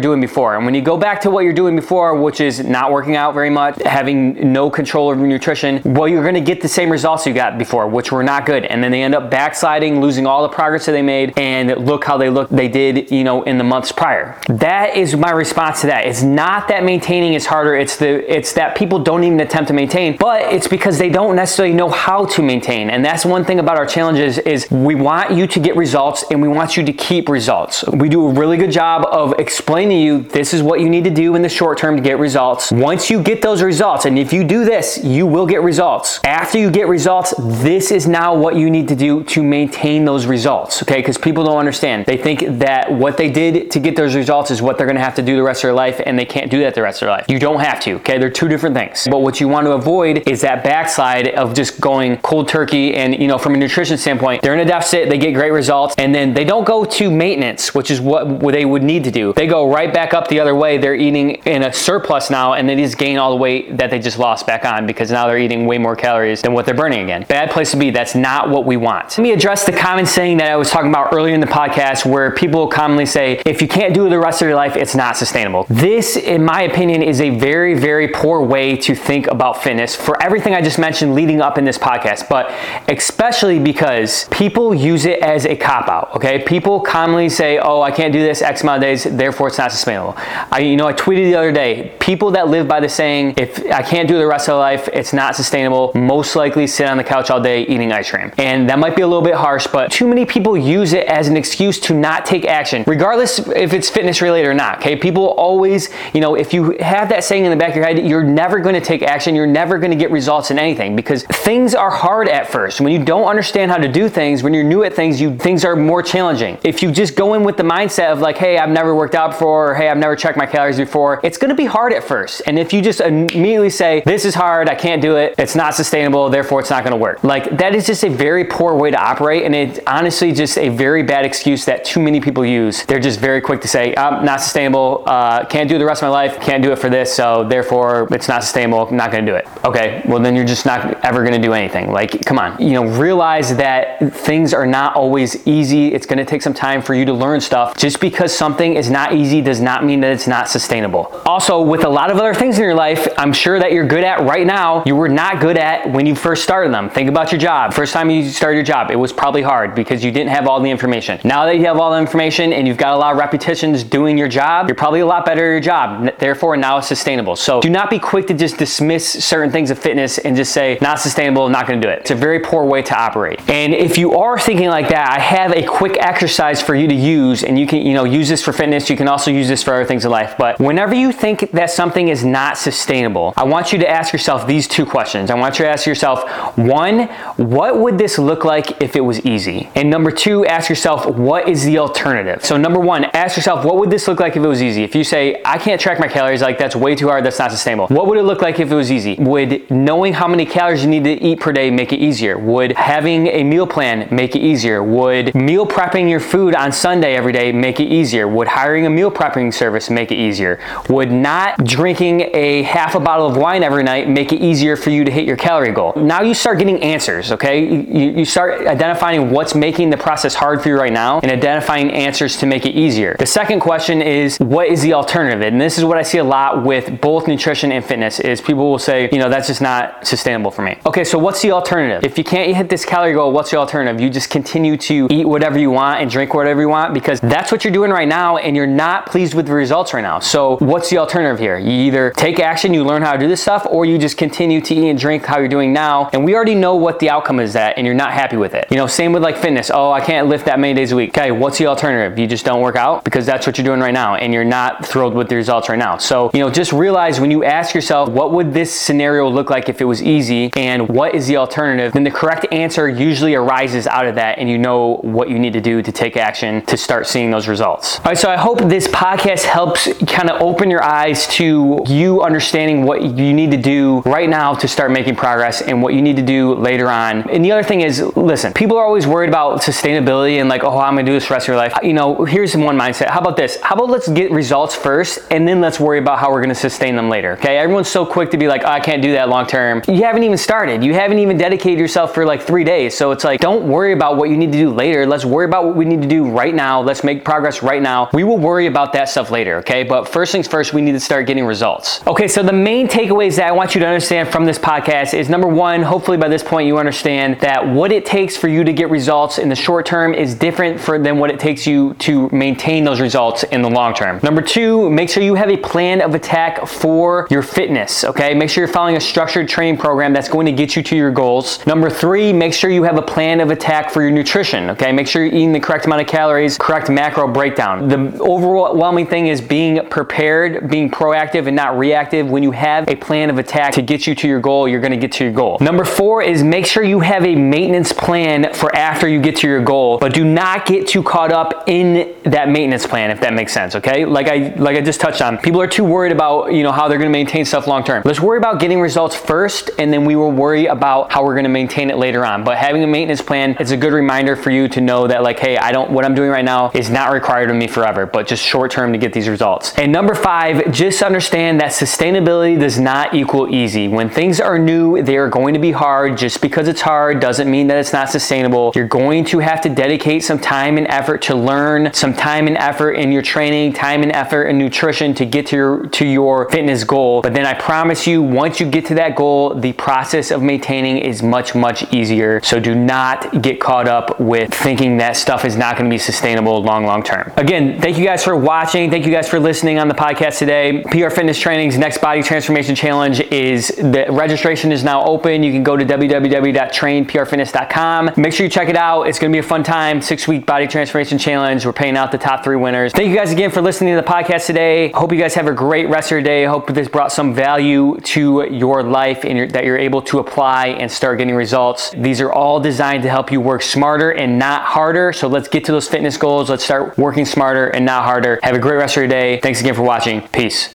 doing 0.00 0.20
before. 0.20 0.56
And 0.56 0.64
when 0.64 0.74
you 0.74 0.82
go 0.82 0.96
back 0.96 1.20
to 1.22 1.30
what 1.30 1.44
you're 1.44 1.52
doing 1.52 1.76
before, 1.76 2.14
which 2.20 2.40
is 2.40 2.64
not 2.64 2.92
working 2.92 3.16
out 3.16 3.34
very 3.34 3.50
much, 3.50 3.80
having 3.82 4.52
no 4.52 4.70
control 4.70 5.08
over 5.08 5.26
nutrition, 5.26 5.80
well, 5.84 6.08
you're 6.08 6.24
gonna 6.24 6.40
get 6.40 6.60
the 6.60 6.68
same 6.68 6.90
results 6.90 7.26
you 7.26 7.32
got 7.32 7.58
before, 7.58 7.88
which 7.88 8.12
were 8.12 8.22
not 8.22 8.46
good. 8.46 8.64
And 8.64 8.82
then 8.82 8.90
they 8.90 9.02
end 9.02 9.14
up 9.14 9.30
backsliding, 9.30 10.00
losing 10.00 10.26
all 10.26 10.42
the 10.42 10.48
progress 10.48 10.86
that 10.86 10.92
they 10.92 11.02
made, 11.02 11.36
and 11.38 11.86
look 11.86 12.04
how 12.04 12.16
they 12.16 12.30
look 12.30 12.48
they 12.50 12.68
did, 12.68 13.10
you 13.10 13.24
know, 13.24 13.39
in 13.42 13.58
the 13.58 13.64
months 13.64 13.92
prior. 13.92 14.40
That 14.48 14.96
is 14.96 15.16
my 15.16 15.30
response 15.30 15.80
to 15.82 15.86
that. 15.88 16.06
It's 16.06 16.22
not 16.22 16.68
that 16.68 16.84
maintaining 16.84 17.34
is 17.34 17.46
harder, 17.46 17.74
it's 17.74 17.96
the 17.96 18.10
it's 18.32 18.52
that 18.54 18.76
people 18.76 18.98
don't 18.98 19.24
even 19.24 19.40
attempt 19.40 19.68
to 19.68 19.74
maintain, 19.74 20.16
but 20.16 20.42
it's 20.52 20.68
because 20.68 20.98
they 20.98 21.10
don't 21.10 21.36
necessarily 21.36 21.74
know 21.74 21.88
how 21.88 22.26
to 22.26 22.42
maintain. 22.42 22.90
And 22.90 23.04
that's 23.04 23.24
one 23.24 23.44
thing 23.44 23.58
about 23.58 23.76
our 23.76 23.86
challenges 23.86 24.38
is 24.38 24.70
we 24.70 24.94
want 24.94 25.32
you 25.32 25.46
to 25.46 25.60
get 25.60 25.76
results 25.76 26.24
and 26.30 26.40
we 26.40 26.48
want 26.48 26.76
you 26.76 26.84
to 26.84 26.92
keep 26.92 27.28
results. 27.28 27.84
We 27.88 28.08
do 28.08 28.26
a 28.28 28.32
really 28.32 28.56
good 28.56 28.70
job 28.70 29.06
of 29.10 29.34
explaining 29.38 29.90
to 29.90 29.96
you 29.96 30.22
this 30.22 30.54
is 30.54 30.62
what 30.62 30.80
you 30.80 30.88
need 30.88 31.04
to 31.04 31.10
do 31.10 31.34
in 31.34 31.42
the 31.42 31.48
short 31.48 31.78
term 31.78 31.96
to 31.96 32.02
get 32.02 32.18
results. 32.18 32.70
Once 32.72 33.10
you 33.10 33.22
get 33.22 33.42
those 33.42 33.62
results, 33.62 34.04
and 34.04 34.18
if 34.18 34.32
you 34.32 34.44
do 34.44 34.64
this, 34.64 35.02
you 35.02 35.26
will 35.26 35.46
get 35.46 35.62
results. 35.62 36.20
After 36.24 36.58
you 36.58 36.70
get 36.70 36.88
results, 36.88 37.34
this 37.38 37.90
is 37.90 38.06
now 38.06 38.34
what 38.34 38.56
you 38.56 38.70
need 38.70 38.88
to 38.88 38.96
do 38.96 39.24
to 39.24 39.42
maintain 39.42 40.04
those 40.04 40.26
results, 40.26 40.82
okay? 40.82 40.96
Because 40.96 41.18
people 41.18 41.44
don't 41.44 41.58
understand. 41.58 42.06
They 42.06 42.16
think 42.16 42.44
that 42.58 42.92
what 42.92 43.16
they 43.16 43.29
did 43.30 43.70
to 43.70 43.80
get 43.80 43.96
those 43.96 44.14
results 44.14 44.50
is 44.50 44.60
what 44.60 44.78
they're 44.78 44.86
gonna 44.86 45.00
have 45.00 45.14
to 45.16 45.22
do 45.22 45.36
the 45.36 45.42
rest 45.42 45.60
of 45.60 45.68
their 45.68 45.74
life, 45.74 46.00
and 46.04 46.18
they 46.18 46.24
can't 46.24 46.50
do 46.50 46.60
that 46.60 46.74
the 46.74 46.82
rest 46.82 47.02
of 47.02 47.06
their 47.06 47.16
life. 47.16 47.26
You 47.28 47.38
don't 47.38 47.60
have 47.60 47.80
to, 47.80 47.92
okay? 47.94 48.18
They're 48.18 48.30
two 48.30 48.48
different 48.48 48.76
things. 48.76 49.06
But 49.10 49.22
what 49.22 49.40
you 49.40 49.48
want 49.48 49.66
to 49.66 49.72
avoid 49.72 50.28
is 50.28 50.40
that 50.42 50.64
backslide 50.64 51.28
of 51.28 51.54
just 51.54 51.80
going 51.80 52.18
cold 52.18 52.48
turkey 52.48 52.94
and, 52.94 53.18
you 53.18 53.28
know, 53.28 53.38
from 53.38 53.54
a 53.54 53.56
nutrition 53.56 53.96
standpoint, 53.96 54.42
they're 54.42 54.54
in 54.54 54.60
a 54.60 54.64
deficit, 54.64 55.08
they 55.08 55.18
get 55.18 55.32
great 55.32 55.52
results, 55.52 55.94
and 55.98 56.14
then 56.14 56.34
they 56.34 56.44
don't 56.44 56.64
go 56.64 56.84
to 56.84 57.10
maintenance, 57.10 57.74
which 57.74 57.90
is 57.90 58.00
what 58.00 58.40
they 58.52 58.64
would 58.64 58.82
need 58.82 59.04
to 59.04 59.10
do. 59.10 59.32
They 59.32 59.46
go 59.46 59.72
right 59.72 59.92
back 59.92 60.14
up 60.14 60.28
the 60.28 60.40
other 60.40 60.54
way. 60.54 60.78
They're 60.78 60.94
eating 60.94 61.30
in 61.46 61.62
a 61.62 61.72
surplus 61.72 62.30
now, 62.30 62.54
and 62.54 62.68
they 62.68 62.76
just 62.76 62.98
gain 62.98 63.18
all 63.18 63.30
the 63.30 63.36
weight 63.36 63.76
that 63.78 63.90
they 63.90 63.98
just 63.98 64.18
lost 64.18 64.46
back 64.46 64.64
on 64.64 64.86
because 64.86 65.10
now 65.10 65.26
they're 65.26 65.38
eating 65.38 65.66
way 65.66 65.78
more 65.78 65.96
calories 65.96 66.42
than 66.42 66.52
what 66.52 66.66
they're 66.66 66.74
burning 66.74 67.04
again. 67.04 67.24
Bad 67.28 67.50
place 67.50 67.70
to 67.72 67.76
be. 67.76 67.90
That's 67.90 68.14
not 68.14 68.48
what 68.50 68.64
we 68.66 68.76
want. 68.76 69.18
Let 69.18 69.22
me 69.22 69.32
address 69.32 69.64
the 69.64 69.72
common 69.72 70.06
saying 70.06 70.38
that 70.38 70.50
I 70.50 70.56
was 70.56 70.70
talking 70.70 70.90
about 70.90 71.12
earlier 71.12 71.34
in 71.34 71.40
the 71.40 71.46
podcast 71.46 72.04
where 72.04 72.30
people 72.32 72.66
commonly 72.68 73.06
say, 73.06 73.19
if 73.20 73.62
you 73.62 73.68
can't 73.68 73.94
do 73.94 74.06
it 74.06 74.10
the 74.10 74.18
rest 74.18 74.42
of 74.42 74.48
your 74.48 74.56
life, 74.56 74.76
it's 74.76 74.94
not 74.94 75.16
sustainable. 75.16 75.66
This, 75.68 76.16
in 76.16 76.44
my 76.44 76.62
opinion, 76.62 77.02
is 77.02 77.20
a 77.20 77.30
very, 77.30 77.74
very 77.78 78.08
poor 78.08 78.42
way 78.42 78.76
to 78.76 78.94
think 78.94 79.26
about 79.28 79.62
fitness 79.62 79.94
for 79.94 80.20
everything 80.22 80.54
I 80.54 80.60
just 80.60 80.78
mentioned 80.78 81.14
leading 81.14 81.40
up 81.40 81.58
in 81.58 81.64
this 81.64 81.78
podcast, 81.78 82.28
but 82.28 82.52
especially 82.88 83.58
because 83.58 84.26
people 84.30 84.74
use 84.74 85.04
it 85.04 85.20
as 85.20 85.46
a 85.46 85.56
cop 85.56 85.88
out, 85.88 86.14
okay? 86.16 86.42
People 86.42 86.80
commonly 86.80 87.28
say, 87.28 87.58
oh, 87.58 87.82
I 87.82 87.90
can't 87.90 88.12
do 88.12 88.20
this 88.20 88.42
X 88.42 88.62
amount 88.62 88.78
of 88.78 88.82
days, 88.82 89.04
therefore 89.04 89.48
it's 89.48 89.58
not 89.58 89.72
sustainable. 89.72 90.14
I, 90.16 90.60
you 90.60 90.76
know, 90.76 90.86
I 90.86 90.92
tweeted 90.92 91.24
the 91.24 91.36
other 91.36 91.52
day, 91.52 91.94
people 92.00 92.30
that 92.32 92.48
live 92.48 92.66
by 92.66 92.80
the 92.80 92.88
saying, 92.88 93.34
if 93.36 93.64
I 93.70 93.82
can't 93.82 94.08
do 94.08 94.16
it 94.16 94.18
the 94.18 94.26
rest 94.26 94.48
of 94.48 94.54
my 94.54 94.58
life, 94.58 94.88
it's 94.92 95.12
not 95.12 95.36
sustainable, 95.36 95.92
most 95.94 96.36
likely 96.36 96.66
sit 96.66 96.86
on 96.86 96.96
the 96.96 97.04
couch 97.04 97.30
all 97.30 97.40
day 97.40 97.62
eating 97.62 97.92
ice 97.92 98.10
cream. 98.10 98.32
And 98.38 98.68
that 98.68 98.78
might 98.78 98.96
be 98.96 99.02
a 99.02 99.06
little 99.06 99.22
bit 99.22 99.34
harsh, 99.34 99.66
but 99.66 99.90
too 99.90 100.06
many 100.06 100.24
people 100.24 100.56
use 100.56 100.92
it 100.92 101.06
as 101.06 101.28
an 101.28 101.36
excuse 101.36 101.78
to 101.80 101.94
not 101.94 102.24
take 102.24 102.44
action, 102.44 102.84
regardless 102.86 103.09
if 103.18 103.72
it's 103.72 103.90
fitness 103.90 104.22
related 104.22 104.48
or 104.48 104.54
not, 104.54 104.78
okay? 104.78 104.96
People 104.96 105.28
always, 105.28 105.88
you 106.12 106.20
know, 106.20 106.34
if 106.34 106.52
you 106.52 106.76
have 106.80 107.08
that 107.08 107.24
saying 107.24 107.44
in 107.44 107.50
the 107.50 107.56
back 107.56 107.70
of 107.70 107.76
your 107.76 107.84
head, 107.84 108.06
you're 108.06 108.22
never 108.22 108.60
gonna 108.60 108.80
take 108.80 109.02
action, 109.02 109.34
you're 109.34 109.46
never 109.46 109.78
gonna 109.78 109.96
get 109.96 110.10
results 110.10 110.50
in 110.50 110.58
anything 110.58 110.94
because 110.94 111.24
things 111.24 111.74
are 111.74 111.90
hard 111.90 112.28
at 112.28 112.50
first. 112.50 112.80
When 112.80 112.92
you 112.92 113.04
don't 113.04 113.26
understand 113.26 113.70
how 113.70 113.78
to 113.78 113.88
do 113.88 114.08
things, 114.08 114.42
when 114.42 114.54
you're 114.54 114.64
new 114.64 114.84
at 114.84 114.94
things, 114.94 115.20
you 115.20 115.36
things 115.36 115.64
are 115.64 115.76
more 115.76 116.02
challenging. 116.02 116.58
If 116.64 116.82
you 116.82 116.92
just 116.92 117.16
go 117.16 117.34
in 117.34 117.42
with 117.42 117.56
the 117.56 117.62
mindset 117.62 118.12
of 118.12 118.20
like, 118.20 118.36
hey, 118.36 118.58
I've 118.58 118.70
never 118.70 118.94
worked 118.94 119.14
out 119.14 119.32
before, 119.32 119.72
or 119.72 119.74
hey, 119.74 119.88
I've 119.88 119.98
never 119.98 120.16
checked 120.16 120.38
my 120.38 120.46
calories 120.46 120.76
before, 120.76 121.20
it's 121.22 121.38
gonna 121.38 121.54
be 121.54 121.64
hard 121.64 121.92
at 121.92 122.04
first. 122.04 122.42
And 122.46 122.58
if 122.58 122.72
you 122.72 122.82
just 122.82 123.00
immediately 123.00 123.70
say, 123.70 124.02
this 124.06 124.24
is 124.24 124.34
hard, 124.34 124.68
I 124.68 124.74
can't 124.74 125.02
do 125.02 125.16
it, 125.16 125.34
it's 125.38 125.54
not 125.54 125.74
sustainable, 125.74 126.30
therefore 126.30 126.60
it's 126.60 126.70
not 126.70 126.84
gonna 126.84 126.96
work. 126.96 127.22
Like 127.24 127.56
that 127.58 127.74
is 127.74 127.86
just 127.86 128.04
a 128.04 128.10
very 128.10 128.44
poor 128.44 128.74
way 128.74 128.90
to 128.90 129.00
operate, 129.00 129.44
and 129.44 129.54
it's 129.54 129.80
honestly 129.86 130.32
just 130.32 130.58
a 130.58 130.68
very 130.68 131.02
bad 131.02 131.24
excuse 131.24 131.64
that 131.64 131.84
too 131.84 132.00
many 132.00 132.20
people 132.20 132.44
use. 132.44 132.84
They're 132.90 132.98
just 132.98 133.20
very 133.20 133.40
quick 133.40 133.60
to 133.60 133.68
say, 133.68 133.94
I'm 133.94 134.24
not 134.24 134.40
sustainable, 134.40 135.04
uh, 135.06 135.44
can't 135.44 135.68
do 135.68 135.78
the 135.78 135.84
rest 135.84 136.02
of 136.02 136.06
my 136.06 136.10
life, 136.10 136.40
can't 136.40 136.60
do 136.60 136.72
it 136.72 136.76
for 136.80 136.90
this, 136.90 137.14
so 137.14 137.44
therefore 137.44 138.08
it's 138.10 138.26
not 138.26 138.42
sustainable, 138.42 138.84
I'm 138.84 138.96
not 138.96 139.12
gonna 139.12 139.24
do 139.24 139.36
it. 139.36 139.46
Okay, 139.64 140.02
well 140.06 140.18
then 140.18 140.34
you're 140.34 140.44
just 140.44 140.66
not 140.66 141.04
ever 141.04 141.22
gonna 141.22 141.38
do 141.38 141.52
anything. 141.52 141.92
Like, 141.92 142.24
come 142.24 142.40
on, 142.40 142.60
you 142.60 142.72
know, 142.72 142.84
realize 142.98 143.54
that 143.58 144.12
things 144.12 144.52
are 144.52 144.66
not 144.66 144.96
always 144.96 145.46
easy. 145.46 145.94
It's 145.94 146.04
gonna 146.04 146.24
take 146.24 146.42
some 146.42 146.52
time 146.52 146.82
for 146.82 146.94
you 146.94 147.04
to 147.04 147.12
learn 147.12 147.40
stuff. 147.40 147.76
Just 147.76 148.00
because 148.00 148.36
something 148.36 148.74
is 148.74 148.90
not 148.90 149.14
easy 149.14 149.40
does 149.40 149.60
not 149.60 149.84
mean 149.84 150.00
that 150.00 150.10
it's 150.10 150.26
not 150.26 150.48
sustainable. 150.48 151.12
Also, 151.26 151.62
with 151.62 151.84
a 151.84 151.88
lot 151.88 152.10
of 152.10 152.16
other 152.16 152.34
things 152.34 152.58
in 152.58 152.64
your 152.64 152.74
life, 152.74 153.06
I'm 153.16 153.32
sure 153.32 153.60
that 153.60 153.70
you're 153.70 153.86
good 153.86 154.02
at 154.02 154.22
right 154.22 154.44
now, 154.44 154.82
you 154.84 154.96
were 154.96 155.08
not 155.08 155.38
good 155.38 155.58
at 155.58 155.88
when 155.92 156.06
you 156.06 156.16
first 156.16 156.42
started 156.42 156.74
them. 156.74 156.90
Think 156.90 157.08
about 157.08 157.30
your 157.30 157.38
job. 157.38 157.72
First 157.72 157.92
time 157.92 158.10
you 158.10 158.28
started 158.30 158.56
your 158.56 158.64
job, 158.64 158.90
it 158.90 158.96
was 158.96 159.12
probably 159.12 159.42
hard 159.42 159.76
because 159.76 160.02
you 160.02 160.10
didn't 160.10 160.30
have 160.30 160.48
all 160.48 160.60
the 160.60 160.70
information. 160.70 161.20
Now 161.22 161.44
that 161.44 161.54
you 161.54 161.66
have 161.66 161.78
all 161.78 161.92
the 161.92 162.00
information 162.00 162.52
and 162.52 162.66
you've 162.66 162.79
got 162.80 162.94
a 162.94 162.96
lot 162.96 163.12
of 163.12 163.18
repetitions 163.18 163.84
doing 163.84 164.18
your 164.18 164.26
job, 164.26 164.68
you're 164.68 164.74
probably 164.74 165.00
a 165.00 165.06
lot 165.06 165.24
better 165.24 165.44
at 165.44 165.50
your 165.50 165.60
job. 165.60 166.18
Therefore, 166.18 166.56
now 166.56 166.78
it's 166.78 166.88
sustainable. 166.88 167.36
So 167.36 167.60
do 167.60 167.70
not 167.70 167.90
be 167.90 167.98
quick 167.98 168.26
to 168.28 168.34
just 168.34 168.56
dismiss 168.56 169.24
certain 169.24 169.52
things 169.52 169.70
of 169.70 169.78
fitness 169.78 170.18
and 170.18 170.34
just 170.34 170.52
say, 170.52 170.78
not 170.80 170.98
sustainable, 170.98 171.48
not 171.48 171.66
gonna 171.66 171.80
do 171.80 171.88
it. 171.88 172.00
It's 172.00 172.10
a 172.10 172.14
very 172.14 172.40
poor 172.40 172.64
way 172.64 172.82
to 172.82 172.98
operate. 172.98 173.38
And 173.48 173.74
if 173.74 173.98
you 173.98 174.18
are 174.18 174.38
thinking 174.38 174.68
like 174.68 174.88
that, 174.88 175.16
I 175.16 175.20
have 175.20 175.52
a 175.52 175.62
quick 175.62 175.98
exercise 175.98 176.62
for 176.62 176.74
you 176.74 176.88
to 176.88 176.94
use, 176.94 177.44
and 177.44 177.58
you 177.58 177.66
can, 177.66 177.82
you 177.82 177.92
know, 177.92 178.04
use 178.04 178.28
this 178.28 178.42
for 178.42 178.52
fitness. 178.52 178.88
You 178.88 178.96
can 178.96 179.08
also 179.08 179.30
use 179.30 179.48
this 179.48 179.62
for 179.62 179.74
other 179.74 179.84
things 179.84 180.04
in 180.04 180.10
life. 180.10 180.34
But 180.38 180.58
whenever 180.58 180.94
you 180.94 181.12
think 181.12 181.50
that 181.50 181.70
something 181.70 182.08
is 182.08 182.24
not 182.24 182.56
sustainable, 182.56 183.34
I 183.36 183.44
want 183.44 183.72
you 183.72 183.78
to 183.80 183.88
ask 183.88 184.12
yourself 184.12 184.46
these 184.46 184.66
two 184.66 184.86
questions. 184.86 185.30
I 185.30 185.34
want 185.34 185.58
you 185.58 185.66
to 185.66 185.70
ask 185.70 185.86
yourself, 185.86 186.24
one, 186.56 187.08
what 187.36 187.78
would 187.78 187.98
this 187.98 188.18
look 188.18 188.44
like 188.44 188.80
if 188.80 188.96
it 188.96 189.00
was 189.00 189.20
easy? 189.26 189.68
And 189.74 189.90
number 189.90 190.10
two, 190.10 190.46
ask 190.46 190.68
yourself, 190.70 191.06
what 191.06 191.48
is 191.48 191.64
the 191.64 191.78
alternative? 191.78 192.44
So 192.44 192.56
number 192.56 192.69
one, 192.78 193.04
ask 193.06 193.36
yourself, 193.36 193.64
what 193.64 193.76
would 193.78 193.90
this 193.90 194.06
look 194.06 194.20
like 194.20 194.36
if 194.36 194.44
it 194.44 194.48
was 194.48 194.62
easy? 194.62 194.84
If 194.84 194.94
you 194.94 195.02
say, 195.02 195.40
I 195.44 195.58
can't 195.58 195.80
track 195.80 195.98
my 195.98 196.08
calories, 196.08 196.42
like 196.42 196.58
that's 196.58 196.76
way 196.76 196.94
too 196.94 197.08
hard, 197.08 197.24
that's 197.24 197.38
not 197.38 197.50
sustainable. 197.50 197.88
What 197.88 198.06
would 198.06 198.18
it 198.18 198.22
look 198.22 198.42
like 198.42 198.60
if 198.60 198.70
it 198.70 198.74
was 198.74 198.92
easy? 198.92 199.16
Would 199.18 199.70
knowing 199.70 200.12
how 200.12 200.28
many 200.28 200.46
calories 200.46 200.84
you 200.84 200.90
need 200.90 201.04
to 201.04 201.12
eat 201.12 201.40
per 201.40 201.52
day 201.52 201.70
make 201.70 201.92
it 201.92 201.98
easier? 201.98 202.38
Would 202.38 202.72
having 202.72 203.26
a 203.28 203.42
meal 203.42 203.66
plan 203.66 204.06
make 204.14 204.36
it 204.36 204.40
easier? 204.40 204.82
Would 204.82 205.34
meal 205.34 205.66
prepping 205.66 206.08
your 206.08 206.20
food 206.20 206.54
on 206.54 206.70
Sunday 206.72 207.16
every 207.16 207.32
day 207.32 207.50
make 207.52 207.80
it 207.80 207.86
easier? 207.86 208.28
Would 208.28 208.48
hiring 208.48 208.86
a 208.86 208.90
meal 208.90 209.10
prepping 209.10 209.52
service 209.52 209.90
make 209.90 210.12
it 210.12 210.16
easier? 210.18 210.60
Would 210.88 211.10
not 211.10 211.64
drinking 211.64 212.30
a 212.34 212.62
half 212.62 212.94
a 212.94 213.00
bottle 213.00 213.26
of 213.26 213.36
wine 213.36 213.62
every 213.62 213.82
night 213.82 214.08
make 214.08 214.32
it 214.32 214.40
easier 214.40 214.76
for 214.76 214.90
you 214.90 215.04
to 215.04 215.10
hit 215.10 215.24
your 215.24 215.36
calorie 215.36 215.72
goal? 215.72 215.92
Now 215.96 216.22
you 216.22 216.34
start 216.34 216.58
getting 216.58 216.82
answers, 216.82 217.32
okay? 217.32 217.64
You, 217.64 218.10
you 218.10 218.24
start 218.24 218.66
identifying 218.66 219.30
what's 219.30 219.54
making 219.54 219.90
the 219.90 219.96
process 219.96 220.34
hard 220.34 220.62
for 220.62 220.68
you 220.68 220.78
right 220.78 220.92
now 220.92 221.20
and 221.20 221.30
identifying 221.30 221.90
answers 221.90 222.36
to 222.38 222.46
make 222.46 222.59
it 222.66 222.74
easier. 222.74 223.16
The 223.18 223.26
second 223.26 223.60
question 223.60 224.02
is, 224.02 224.38
what 224.38 224.68
is 224.68 224.82
the 224.82 224.94
alternative? 224.94 225.42
And 225.42 225.60
this 225.60 225.78
is 225.78 225.84
what 225.84 225.98
I 225.98 226.02
see 226.02 226.18
a 226.18 226.24
lot 226.24 226.64
with 226.64 227.00
both 227.00 227.28
nutrition 227.28 227.72
and 227.72 227.84
fitness 227.84 228.20
is 228.20 228.40
people 228.40 228.70
will 228.70 228.78
say, 228.78 229.08
you 229.12 229.18
know, 229.18 229.28
that's 229.28 229.46
just 229.46 229.60
not 229.60 230.06
sustainable 230.06 230.50
for 230.50 230.62
me. 230.62 230.78
Okay, 230.86 231.04
so 231.04 231.18
what's 231.18 231.42
the 231.42 231.52
alternative? 231.52 232.04
If 232.04 232.18
you 232.18 232.24
can't 232.24 232.54
hit 232.54 232.68
this 232.68 232.84
calorie 232.84 233.12
goal, 233.12 233.32
what's 233.32 233.50
the 233.50 233.56
alternative? 233.56 234.00
You 234.00 234.10
just 234.10 234.30
continue 234.30 234.76
to 234.78 235.06
eat 235.10 235.26
whatever 235.26 235.58
you 235.58 235.70
want 235.70 236.00
and 236.00 236.10
drink 236.10 236.34
whatever 236.34 236.60
you 236.60 236.68
want 236.68 236.94
because 236.94 237.20
that's 237.20 237.52
what 237.52 237.64
you're 237.64 237.72
doing 237.72 237.90
right 237.90 238.08
now 238.08 238.36
and 238.36 238.56
you're 238.56 238.66
not 238.66 239.06
pleased 239.06 239.34
with 239.34 239.46
the 239.46 239.52
results 239.52 239.92
right 239.92 240.02
now. 240.02 240.18
So 240.18 240.56
what's 240.58 240.90
the 240.90 240.98
alternative 240.98 241.38
here? 241.38 241.58
You 241.58 241.70
either 241.70 242.10
take 242.12 242.40
action, 242.40 242.74
you 242.74 242.84
learn 242.84 243.02
how 243.02 243.12
to 243.12 243.18
do 243.18 243.28
this 243.28 243.42
stuff, 243.42 243.66
or 243.68 243.84
you 243.84 243.98
just 243.98 244.16
continue 244.16 244.60
to 244.60 244.74
eat 244.74 244.88
and 244.88 244.98
drink 244.98 245.24
how 245.24 245.38
you're 245.38 245.48
doing 245.48 245.72
now. 245.72 246.10
And 246.12 246.24
we 246.24 246.34
already 246.34 246.54
know 246.54 246.74
what 246.74 246.98
the 246.98 247.10
outcome 247.10 247.40
is 247.40 247.52
that 247.54 247.76
and 247.76 247.86
you're 247.86 247.94
not 247.94 248.12
happy 248.12 248.36
with 248.36 248.54
it. 248.54 248.66
You 248.70 248.76
know, 248.76 248.86
same 248.86 249.12
with 249.12 249.22
like 249.22 249.36
fitness. 249.36 249.70
Oh, 249.72 249.90
I 249.90 250.00
can't 250.00 250.28
lift 250.28 250.46
that 250.46 250.58
many 250.58 250.74
days 250.74 250.92
a 250.92 250.96
week. 250.96 251.10
Okay, 251.10 251.30
what's 251.30 251.58
the 251.58 251.66
alternative? 251.66 252.18
You 252.18 252.26
just 252.26 252.44
don't 252.50 252.62
work 252.62 252.76
out 252.76 253.04
because 253.04 253.24
that's 253.24 253.46
what 253.46 253.56
you're 253.56 253.64
doing 253.64 253.80
right 253.80 253.94
now 253.94 254.16
and 254.16 254.34
you're 254.34 254.44
not 254.44 254.84
thrilled 254.84 255.14
with 255.14 255.28
the 255.28 255.36
results 255.36 255.68
right 255.68 255.78
now. 255.78 255.96
So, 255.96 256.30
you 256.34 256.40
know, 256.40 256.50
just 256.50 256.72
realize 256.72 257.20
when 257.20 257.30
you 257.30 257.44
ask 257.44 257.74
yourself, 257.74 258.08
what 258.08 258.32
would 258.32 258.52
this 258.52 258.78
scenario 258.78 259.28
look 259.28 259.50
like 259.50 259.68
if 259.68 259.80
it 259.80 259.84
was 259.84 260.02
easy 260.02 260.50
and 260.56 260.88
what 260.88 261.14
is 261.14 261.26
the 261.26 261.36
alternative? 261.36 261.92
Then 261.92 262.04
the 262.04 262.10
correct 262.10 262.46
answer 262.52 262.88
usually 262.88 263.34
arises 263.34 263.86
out 263.86 264.06
of 264.06 264.16
that 264.16 264.38
and 264.38 264.48
you 264.48 264.58
know 264.58 264.96
what 265.02 265.30
you 265.30 265.38
need 265.38 265.52
to 265.52 265.60
do 265.60 265.82
to 265.82 265.92
take 265.92 266.16
action 266.16 266.64
to 266.66 266.76
start 266.76 267.06
seeing 267.06 267.30
those 267.30 267.46
results. 267.48 267.98
All 267.98 268.04
right, 268.06 268.18
so 268.18 268.30
I 268.30 268.36
hope 268.36 268.58
this 268.60 268.88
podcast 268.88 269.44
helps 269.44 269.88
kind 270.04 270.30
of 270.30 270.42
open 270.42 270.70
your 270.70 270.82
eyes 270.82 271.26
to 271.28 271.82
you 271.86 272.22
understanding 272.22 272.82
what 272.84 273.02
you 273.02 273.32
need 273.32 273.50
to 273.52 273.56
do 273.56 274.00
right 274.00 274.28
now 274.28 274.54
to 274.54 274.66
start 274.66 274.90
making 274.90 275.16
progress 275.16 275.62
and 275.62 275.82
what 275.82 275.94
you 275.94 276.02
need 276.02 276.16
to 276.16 276.22
do 276.22 276.54
later 276.54 276.88
on. 276.88 277.28
And 277.30 277.44
the 277.44 277.52
other 277.52 277.62
thing 277.62 277.82
is, 277.82 278.02
listen, 278.16 278.52
people 278.52 278.76
are 278.76 278.84
always 278.84 279.06
worried 279.06 279.28
about 279.28 279.60
sustainability 279.60 280.40
and 280.40 280.48
like, 280.48 280.64
oh, 280.64 280.78
I'm 280.78 280.94
gonna 280.94 281.06
do 281.06 281.12
this 281.12 281.30
rest 281.30 281.44
of 281.44 281.48
your 281.48 281.56
life. 281.56 281.74
You 281.82 281.92
know, 281.92 282.24
here's 282.40 282.56
one 282.56 282.78
mindset. 282.78 283.08
How 283.08 283.20
about 283.20 283.36
this? 283.36 283.60
How 283.60 283.74
about 283.74 283.90
let's 283.90 284.08
get 284.08 284.30
results 284.30 284.74
first 284.74 285.18
and 285.30 285.46
then 285.46 285.60
let's 285.60 285.78
worry 285.78 285.98
about 285.98 286.18
how 286.18 286.30
we're 286.30 286.40
gonna 286.40 286.54
sustain 286.54 286.96
them 286.96 287.10
later. 287.10 287.32
Okay, 287.32 287.58
everyone's 287.58 287.88
so 287.88 288.06
quick 288.06 288.30
to 288.30 288.38
be 288.38 288.48
like, 288.48 288.62
oh, 288.64 288.68
I 288.68 288.80
can't 288.80 289.02
do 289.02 289.12
that 289.12 289.28
long 289.28 289.46
term. 289.46 289.82
You 289.86 290.04
haven't 290.04 290.24
even 290.24 290.38
started. 290.38 290.82
You 290.82 290.94
haven't 290.94 291.18
even 291.18 291.36
dedicated 291.36 291.78
yourself 291.78 292.14
for 292.14 292.24
like 292.24 292.40
three 292.40 292.64
days. 292.64 292.96
So 292.96 293.10
it's 293.10 293.24
like, 293.24 293.40
don't 293.40 293.68
worry 293.68 293.92
about 293.92 294.16
what 294.16 294.30
you 294.30 294.38
need 294.38 294.52
to 294.52 294.58
do 294.58 294.70
later. 294.70 295.04
Let's 295.04 295.26
worry 295.26 295.44
about 295.44 295.66
what 295.66 295.76
we 295.76 295.84
need 295.84 296.00
to 296.00 296.08
do 296.08 296.30
right 296.30 296.54
now. 296.54 296.80
Let's 296.80 297.04
make 297.04 297.26
progress 297.26 297.62
right 297.62 297.82
now. 297.82 298.08
We 298.14 298.24
will 298.24 298.38
worry 298.38 298.66
about 298.66 298.94
that 298.94 299.10
stuff 299.10 299.30
later, 299.30 299.56
okay? 299.56 299.82
But 299.82 300.08
first 300.08 300.32
things 300.32 300.48
first, 300.48 300.72
we 300.72 300.80
need 300.80 300.92
to 300.92 301.00
start 301.00 301.26
getting 301.26 301.44
results. 301.44 302.06
Okay, 302.06 302.26
so 302.26 302.42
the 302.42 302.54
main 302.54 302.88
takeaways 302.88 303.36
that 303.36 303.48
I 303.48 303.52
want 303.52 303.74
you 303.74 303.82
to 303.82 303.86
understand 303.86 304.30
from 304.30 304.46
this 304.46 304.58
podcast 304.58 305.12
is 305.12 305.28
number 305.28 305.46
one, 305.46 305.82
hopefully 305.82 306.16
by 306.16 306.28
this 306.28 306.42
point 306.42 306.66
you 306.66 306.78
understand 306.78 307.38
that 307.40 307.68
what 307.68 307.92
it 307.92 308.06
takes 308.06 308.34
for 308.34 308.48
you 308.48 308.64
to 308.64 308.72
get 308.72 308.88
results 308.88 309.36
in 309.36 309.50
the 309.50 309.56
short 309.56 309.84
term 309.84 310.14
is 310.14 310.34
different 310.34 310.80
for, 310.80 310.98
than 310.98 311.18
what 311.18 311.30
it 311.30 311.38
takes 311.38 311.66
you 311.66 311.92
to 311.94 312.29
maintain 312.32 312.84
those 312.84 313.00
results 313.00 313.42
in 313.44 313.62
the 313.62 313.70
long 313.70 313.94
term. 313.94 314.20
Number 314.22 314.42
two, 314.42 314.90
make 314.90 315.10
sure 315.10 315.22
you 315.22 315.34
have 315.34 315.50
a 315.50 315.56
plan 315.56 316.00
of 316.00 316.14
attack 316.14 316.66
for 316.66 317.26
your 317.30 317.42
fitness, 317.42 318.04
okay? 318.04 318.34
Make 318.34 318.50
sure 318.50 318.64
you're 318.64 318.72
following 318.72 318.96
a 318.96 319.00
structured 319.00 319.48
training 319.48 319.78
program 319.78 320.12
that's 320.12 320.28
going 320.28 320.46
to 320.46 320.52
get 320.52 320.76
you 320.76 320.82
to 320.82 320.96
your 320.96 321.10
goals. 321.10 321.64
Number 321.66 321.90
three, 321.90 322.32
make 322.32 322.54
sure 322.54 322.70
you 322.70 322.82
have 322.82 322.96
a 322.96 323.02
plan 323.02 323.40
of 323.40 323.50
attack 323.50 323.90
for 323.90 324.02
your 324.02 324.10
nutrition, 324.10 324.70
okay? 324.70 324.92
Make 324.92 325.08
sure 325.08 325.24
you're 325.24 325.34
eating 325.34 325.52
the 325.52 325.60
correct 325.60 325.86
amount 325.86 326.02
of 326.02 326.08
calories, 326.08 326.58
correct 326.58 326.88
macro 326.88 327.26
breakdown. 327.28 327.88
The 327.88 328.20
overwhelming 328.20 329.06
thing 329.06 329.28
is 329.28 329.40
being 329.40 329.84
prepared, 329.88 330.68
being 330.68 330.90
proactive 330.90 331.46
and 331.46 331.56
not 331.56 331.78
reactive. 331.78 332.30
When 332.30 332.42
you 332.42 332.50
have 332.52 332.88
a 332.88 332.96
plan 332.96 333.30
of 333.30 333.38
attack 333.38 333.72
to 333.74 333.82
get 333.82 334.06
you 334.06 334.14
to 334.16 334.28
your 334.28 334.40
goal, 334.40 334.68
you're 334.68 334.80
gonna 334.80 334.96
get 334.96 335.12
to 335.12 335.24
your 335.24 335.32
goal. 335.32 335.58
Number 335.60 335.84
four 335.84 336.22
is 336.22 336.42
make 336.42 336.66
sure 336.66 336.82
you 336.82 337.00
have 337.00 337.24
a 337.24 337.34
maintenance 337.34 337.92
plan 337.92 338.52
for 338.54 338.74
after 338.74 339.08
you 339.08 339.20
get 339.20 339.36
to 339.36 339.48
your 339.48 339.62
goal, 339.62 339.98
but 339.98 340.14
do 340.14 340.24
not 340.24 340.66
get 340.66 340.86
too 340.86 341.02
caught 341.02 341.32
up 341.32 341.64
in 341.66 342.14
that 342.24 342.48
maintenance 342.48 342.86
plan, 342.86 343.10
if 343.10 343.20
that 343.20 343.34
makes 343.34 343.52
sense, 343.52 343.74
okay? 343.76 344.04
Like 344.04 344.28
I 344.28 344.54
like 344.56 344.76
I 344.76 344.80
just 344.80 345.00
touched 345.00 345.22
on, 345.22 345.38
people 345.38 345.60
are 345.60 345.66
too 345.66 345.84
worried 345.84 346.12
about, 346.12 346.52
you 346.52 346.62
know, 346.62 346.72
how 346.72 346.88
they're 346.88 346.98
gonna 346.98 347.10
maintain 347.10 347.44
stuff 347.44 347.66
long 347.66 347.84
term. 347.84 348.02
Let's 348.04 348.20
worry 348.20 348.38
about 348.38 348.60
getting 348.60 348.80
results 348.80 349.16
first, 349.16 349.70
and 349.78 349.92
then 349.92 350.04
we 350.04 350.16
will 350.16 350.32
worry 350.32 350.66
about 350.66 351.12
how 351.12 351.24
we're 351.24 351.34
gonna 351.34 351.48
maintain 351.48 351.90
it 351.90 351.96
later 351.96 352.24
on. 352.24 352.44
But 352.44 352.58
having 352.58 352.82
a 352.82 352.86
maintenance 352.86 353.22
plan, 353.22 353.56
it's 353.58 353.70
a 353.70 353.76
good 353.76 353.92
reminder 353.92 354.36
for 354.36 354.50
you 354.50 354.68
to 354.68 354.80
know 354.80 355.06
that 355.06 355.22
like, 355.22 355.38
hey, 355.38 355.56
I 355.56 355.72
don't 355.72 355.90
what 355.90 356.04
I'm 356.04 356.14
doing 356.14 356.30
right 356.30 356.44
now 356.44 356.70
is 356.74 356.90
not 356.90 357.12
required 357.12 357.50
of 357.50 357.56
me 357.56 357.66
forever, 357.66 358.06
but 358.06 358.26
just 358.26 358.44
short 358.44 358.70
term 358.70 358.92
to 358.92 358.98
get 358.98 359.12
these 359.12 359.28
results. 359.28 359.74
And 359.78 359.92
number 359.92 360.14
five, 360.14 360.72
just 360.72 361.02
understand 361.02 361.60
that 361.60 361.70
sustainability 361.70 362.58
does 362.58 362.78
not 362.78 363.14
equal 363.14 363.52
easy. 363.54 363.88
When 363.88 364.08
things 364.10 364.40
are 364.40 364.58
new, 364.58 365.02
they 365.02 365.16
are 365.16 365.28
going 365.28 365.54
to 365.54 365.60
be 365.60 365.72
hard. 365.72 366.18
Just 366.18 366.40
because 366.40 366.68
it's 366.68 366.80
hard 366.80 367.20
doesn't 367.20 367.50
mean 367.50 367.66
that 367.68 367.78
it's 367.78 367.92
not 367.92 368.10
sustainable. 368.10 368.72
You're 368.74 368.86
going 368.86 369.24
to 369.26 369.38
have 369.38 369.60
to 369.62 369.68
dedicate 369.68 370.24
some 370.24 370.38
time 370.38 370.78
and 370.78 370.86
effort 370.88 371.22
to 371.22 371.34
learn, 371.34 371.92
some 371.92 372.09
time 372.14 372.46
and 372.46 372.56
effort 372.56 372.92
in 372.92 373.12
your 373.12 373.22
training, 373.22 373.72
time 373.72 374.02
and 374.02 374.12
effort 374.12 374.44
in 374.44 374.58
nutrition 374.58 375.14
to 375.14 375.24
get 375.24 375.46
to 375.48 375.56
your 375.56 375.86
to 375.88 376.06
your 376.06 376.48
fitness 376.50 376.84
goal. 376.84 377.22
But 377.22 377.34
then 377.34 377.46
I 377.46 377.54
promise 377.54 378.06
you, 378.06 378.22
once 378.22 378.60
you 378.60 378.70
get 378.70 378.86
to 378.86 378.94
that 378.94 379.16
goal, 379.16 379.54
the 379.54 379.72
process 379.74 380.30
of 380.30 380.42
maintaining 380.42 380.98
is 380.98 381.22
much, 381.22 381.54
much 381.54 381.90
easier. 381.92 382.40
So 382.42 382.60
do 382.60 382.74
not 382.74 383.42
get 383.42 383.60
caught 383.60 383.88
up 383.88 384.20
with 384.20 384.52
thinking 384.52 384.98
that 384.98 385.16
stuff 385.16 385.44
is 385.44 385.56
not 385.56 385.76
going 385.76 385.88
to 385.88 385.94
be 385.94 385.98
sustainable 385.98 386.62
long, 386.62 386.84
long 386.84 387.02
term. 387.02 387.32
Again, 387.36 387.80
thank 387.80 387.98
you 387.98 388.04
guys 388.04 388.24
for 388.24 388.36
watching. 388.36 388.90
Thank 388.90 389.06
you 389.06 389.12
guys 389.12 389.28
for 389.28 389.40
listening 389.40 389.78
on 389.78 389.88
the 389.88 389.94
podcast 389.94 390.38
today. 390.38 390.82
PR 390.90 391.10
Fitness 391.10 391.38
Training's 391.38 391.78
next 391.78 391.98
body 391.98 392.22
transformation 392.22 392.74
challenge 392.74 393.20
is 393.20 393.68
the 393.68 394.06
registration 394.10 394.72
is 394.72 394.82
now 394.84 395.04
open. 395.04 395.42
You 395.42 395.52
can 395.52 395.62
go 395.62 395.76
to 395.76 395.84
www.trainprfitness.com. 395.84 398.10
Make 398.16 398.32
sure 398.32 398.44
you 398.44 398.50
check 398.50 398.68
it 398.68 398.76
out. 398.76 399.02
It's 399.04 399.18
going 399.18 399.32
to 399.32 399.34
be 399.34 399.40
a 399.40 399.42
fun 399.42 399.62
time. 399.62 400.02
Six 400.02 400.28
week 400.28 400.46
body 400.46 400.66
transformation 400.66 401.18
challenge. 401.18 401.66
We're 401.66 401.72
paying 401.72 401.96
out 402.00 402.10
the 402.10 402.18
top 402.18 402.42
three 402.42 402.56
winners. 402.56 402.92
Thank 402.92 403.10
you 403.10 403.14
guys 403.14 403.30
again 403.30 403.50
for 403.50 403.60
listening 403.60 403.94
to 403.94 404.00
the 404.00 404.06
podcast 404.06 404.46
today. 404.46 404.90
Hope 404.92 405.12
you 405.12 405.18
guys 405.18 405.34
have 405.34 405.46
a 405.46 405.52
great 405.52 405.88
rest 405.88 406.08
of 406.08 406.12
your 406.12 406.22
day. 406.22 406.44
Hope 406.44 406.72
this 406.72 406.88
brought 406.88 407.12
some 407.12 407.34
value 407.34 407.98
to 408.00 408.46
your 408.50 408.82
life 408.82 409.24
and 409.24 409.50
that 409.50 409.64
you're 409.64 409.78
able 409.78 410.02
to 410.02 410.18
apply 410.18 410.68
and 410.68 410.90
start 410.90 411.18
getting 411.18 411.34
results. 411.34 411.90
These 411.90 412.20
are 412.20 412.32
all 412.32 412.58
designed 412.58 413.02
to 413.02 413.10
help 413.10 413.30
you 413.30 413.40
work 413.40 413.62
smarter 413.62 414.10
and 414.10 414.38
not 414.38 414.62
harder. 414.62 415.12
So 415.12 415.28
let's 415.28 415.48
get 415.48 415.64
to 415.66 415.72
those 415.72 415.88
fitness 415.88 416.16
goals. 416.16 416.48
Let's 416.48 416.64
start 416.64 416.96
working 416.96 417.26
smarter 417.26 417.68
and 417.68 417.84
not 417.84 418.04
harder. 418.04 418.40
Have 418.42 418.54
a 418.54 418.58
great 418.58 418.76
rest 418.76 418.96
of 418.96 419.02
your 419.02 419.08
day. 419.08 419.40
Thanks 419.40 419.60
again 419.60 419.74
for 419.74 419.82
watching. 419.82 420.26
Peace. 420.28 420.68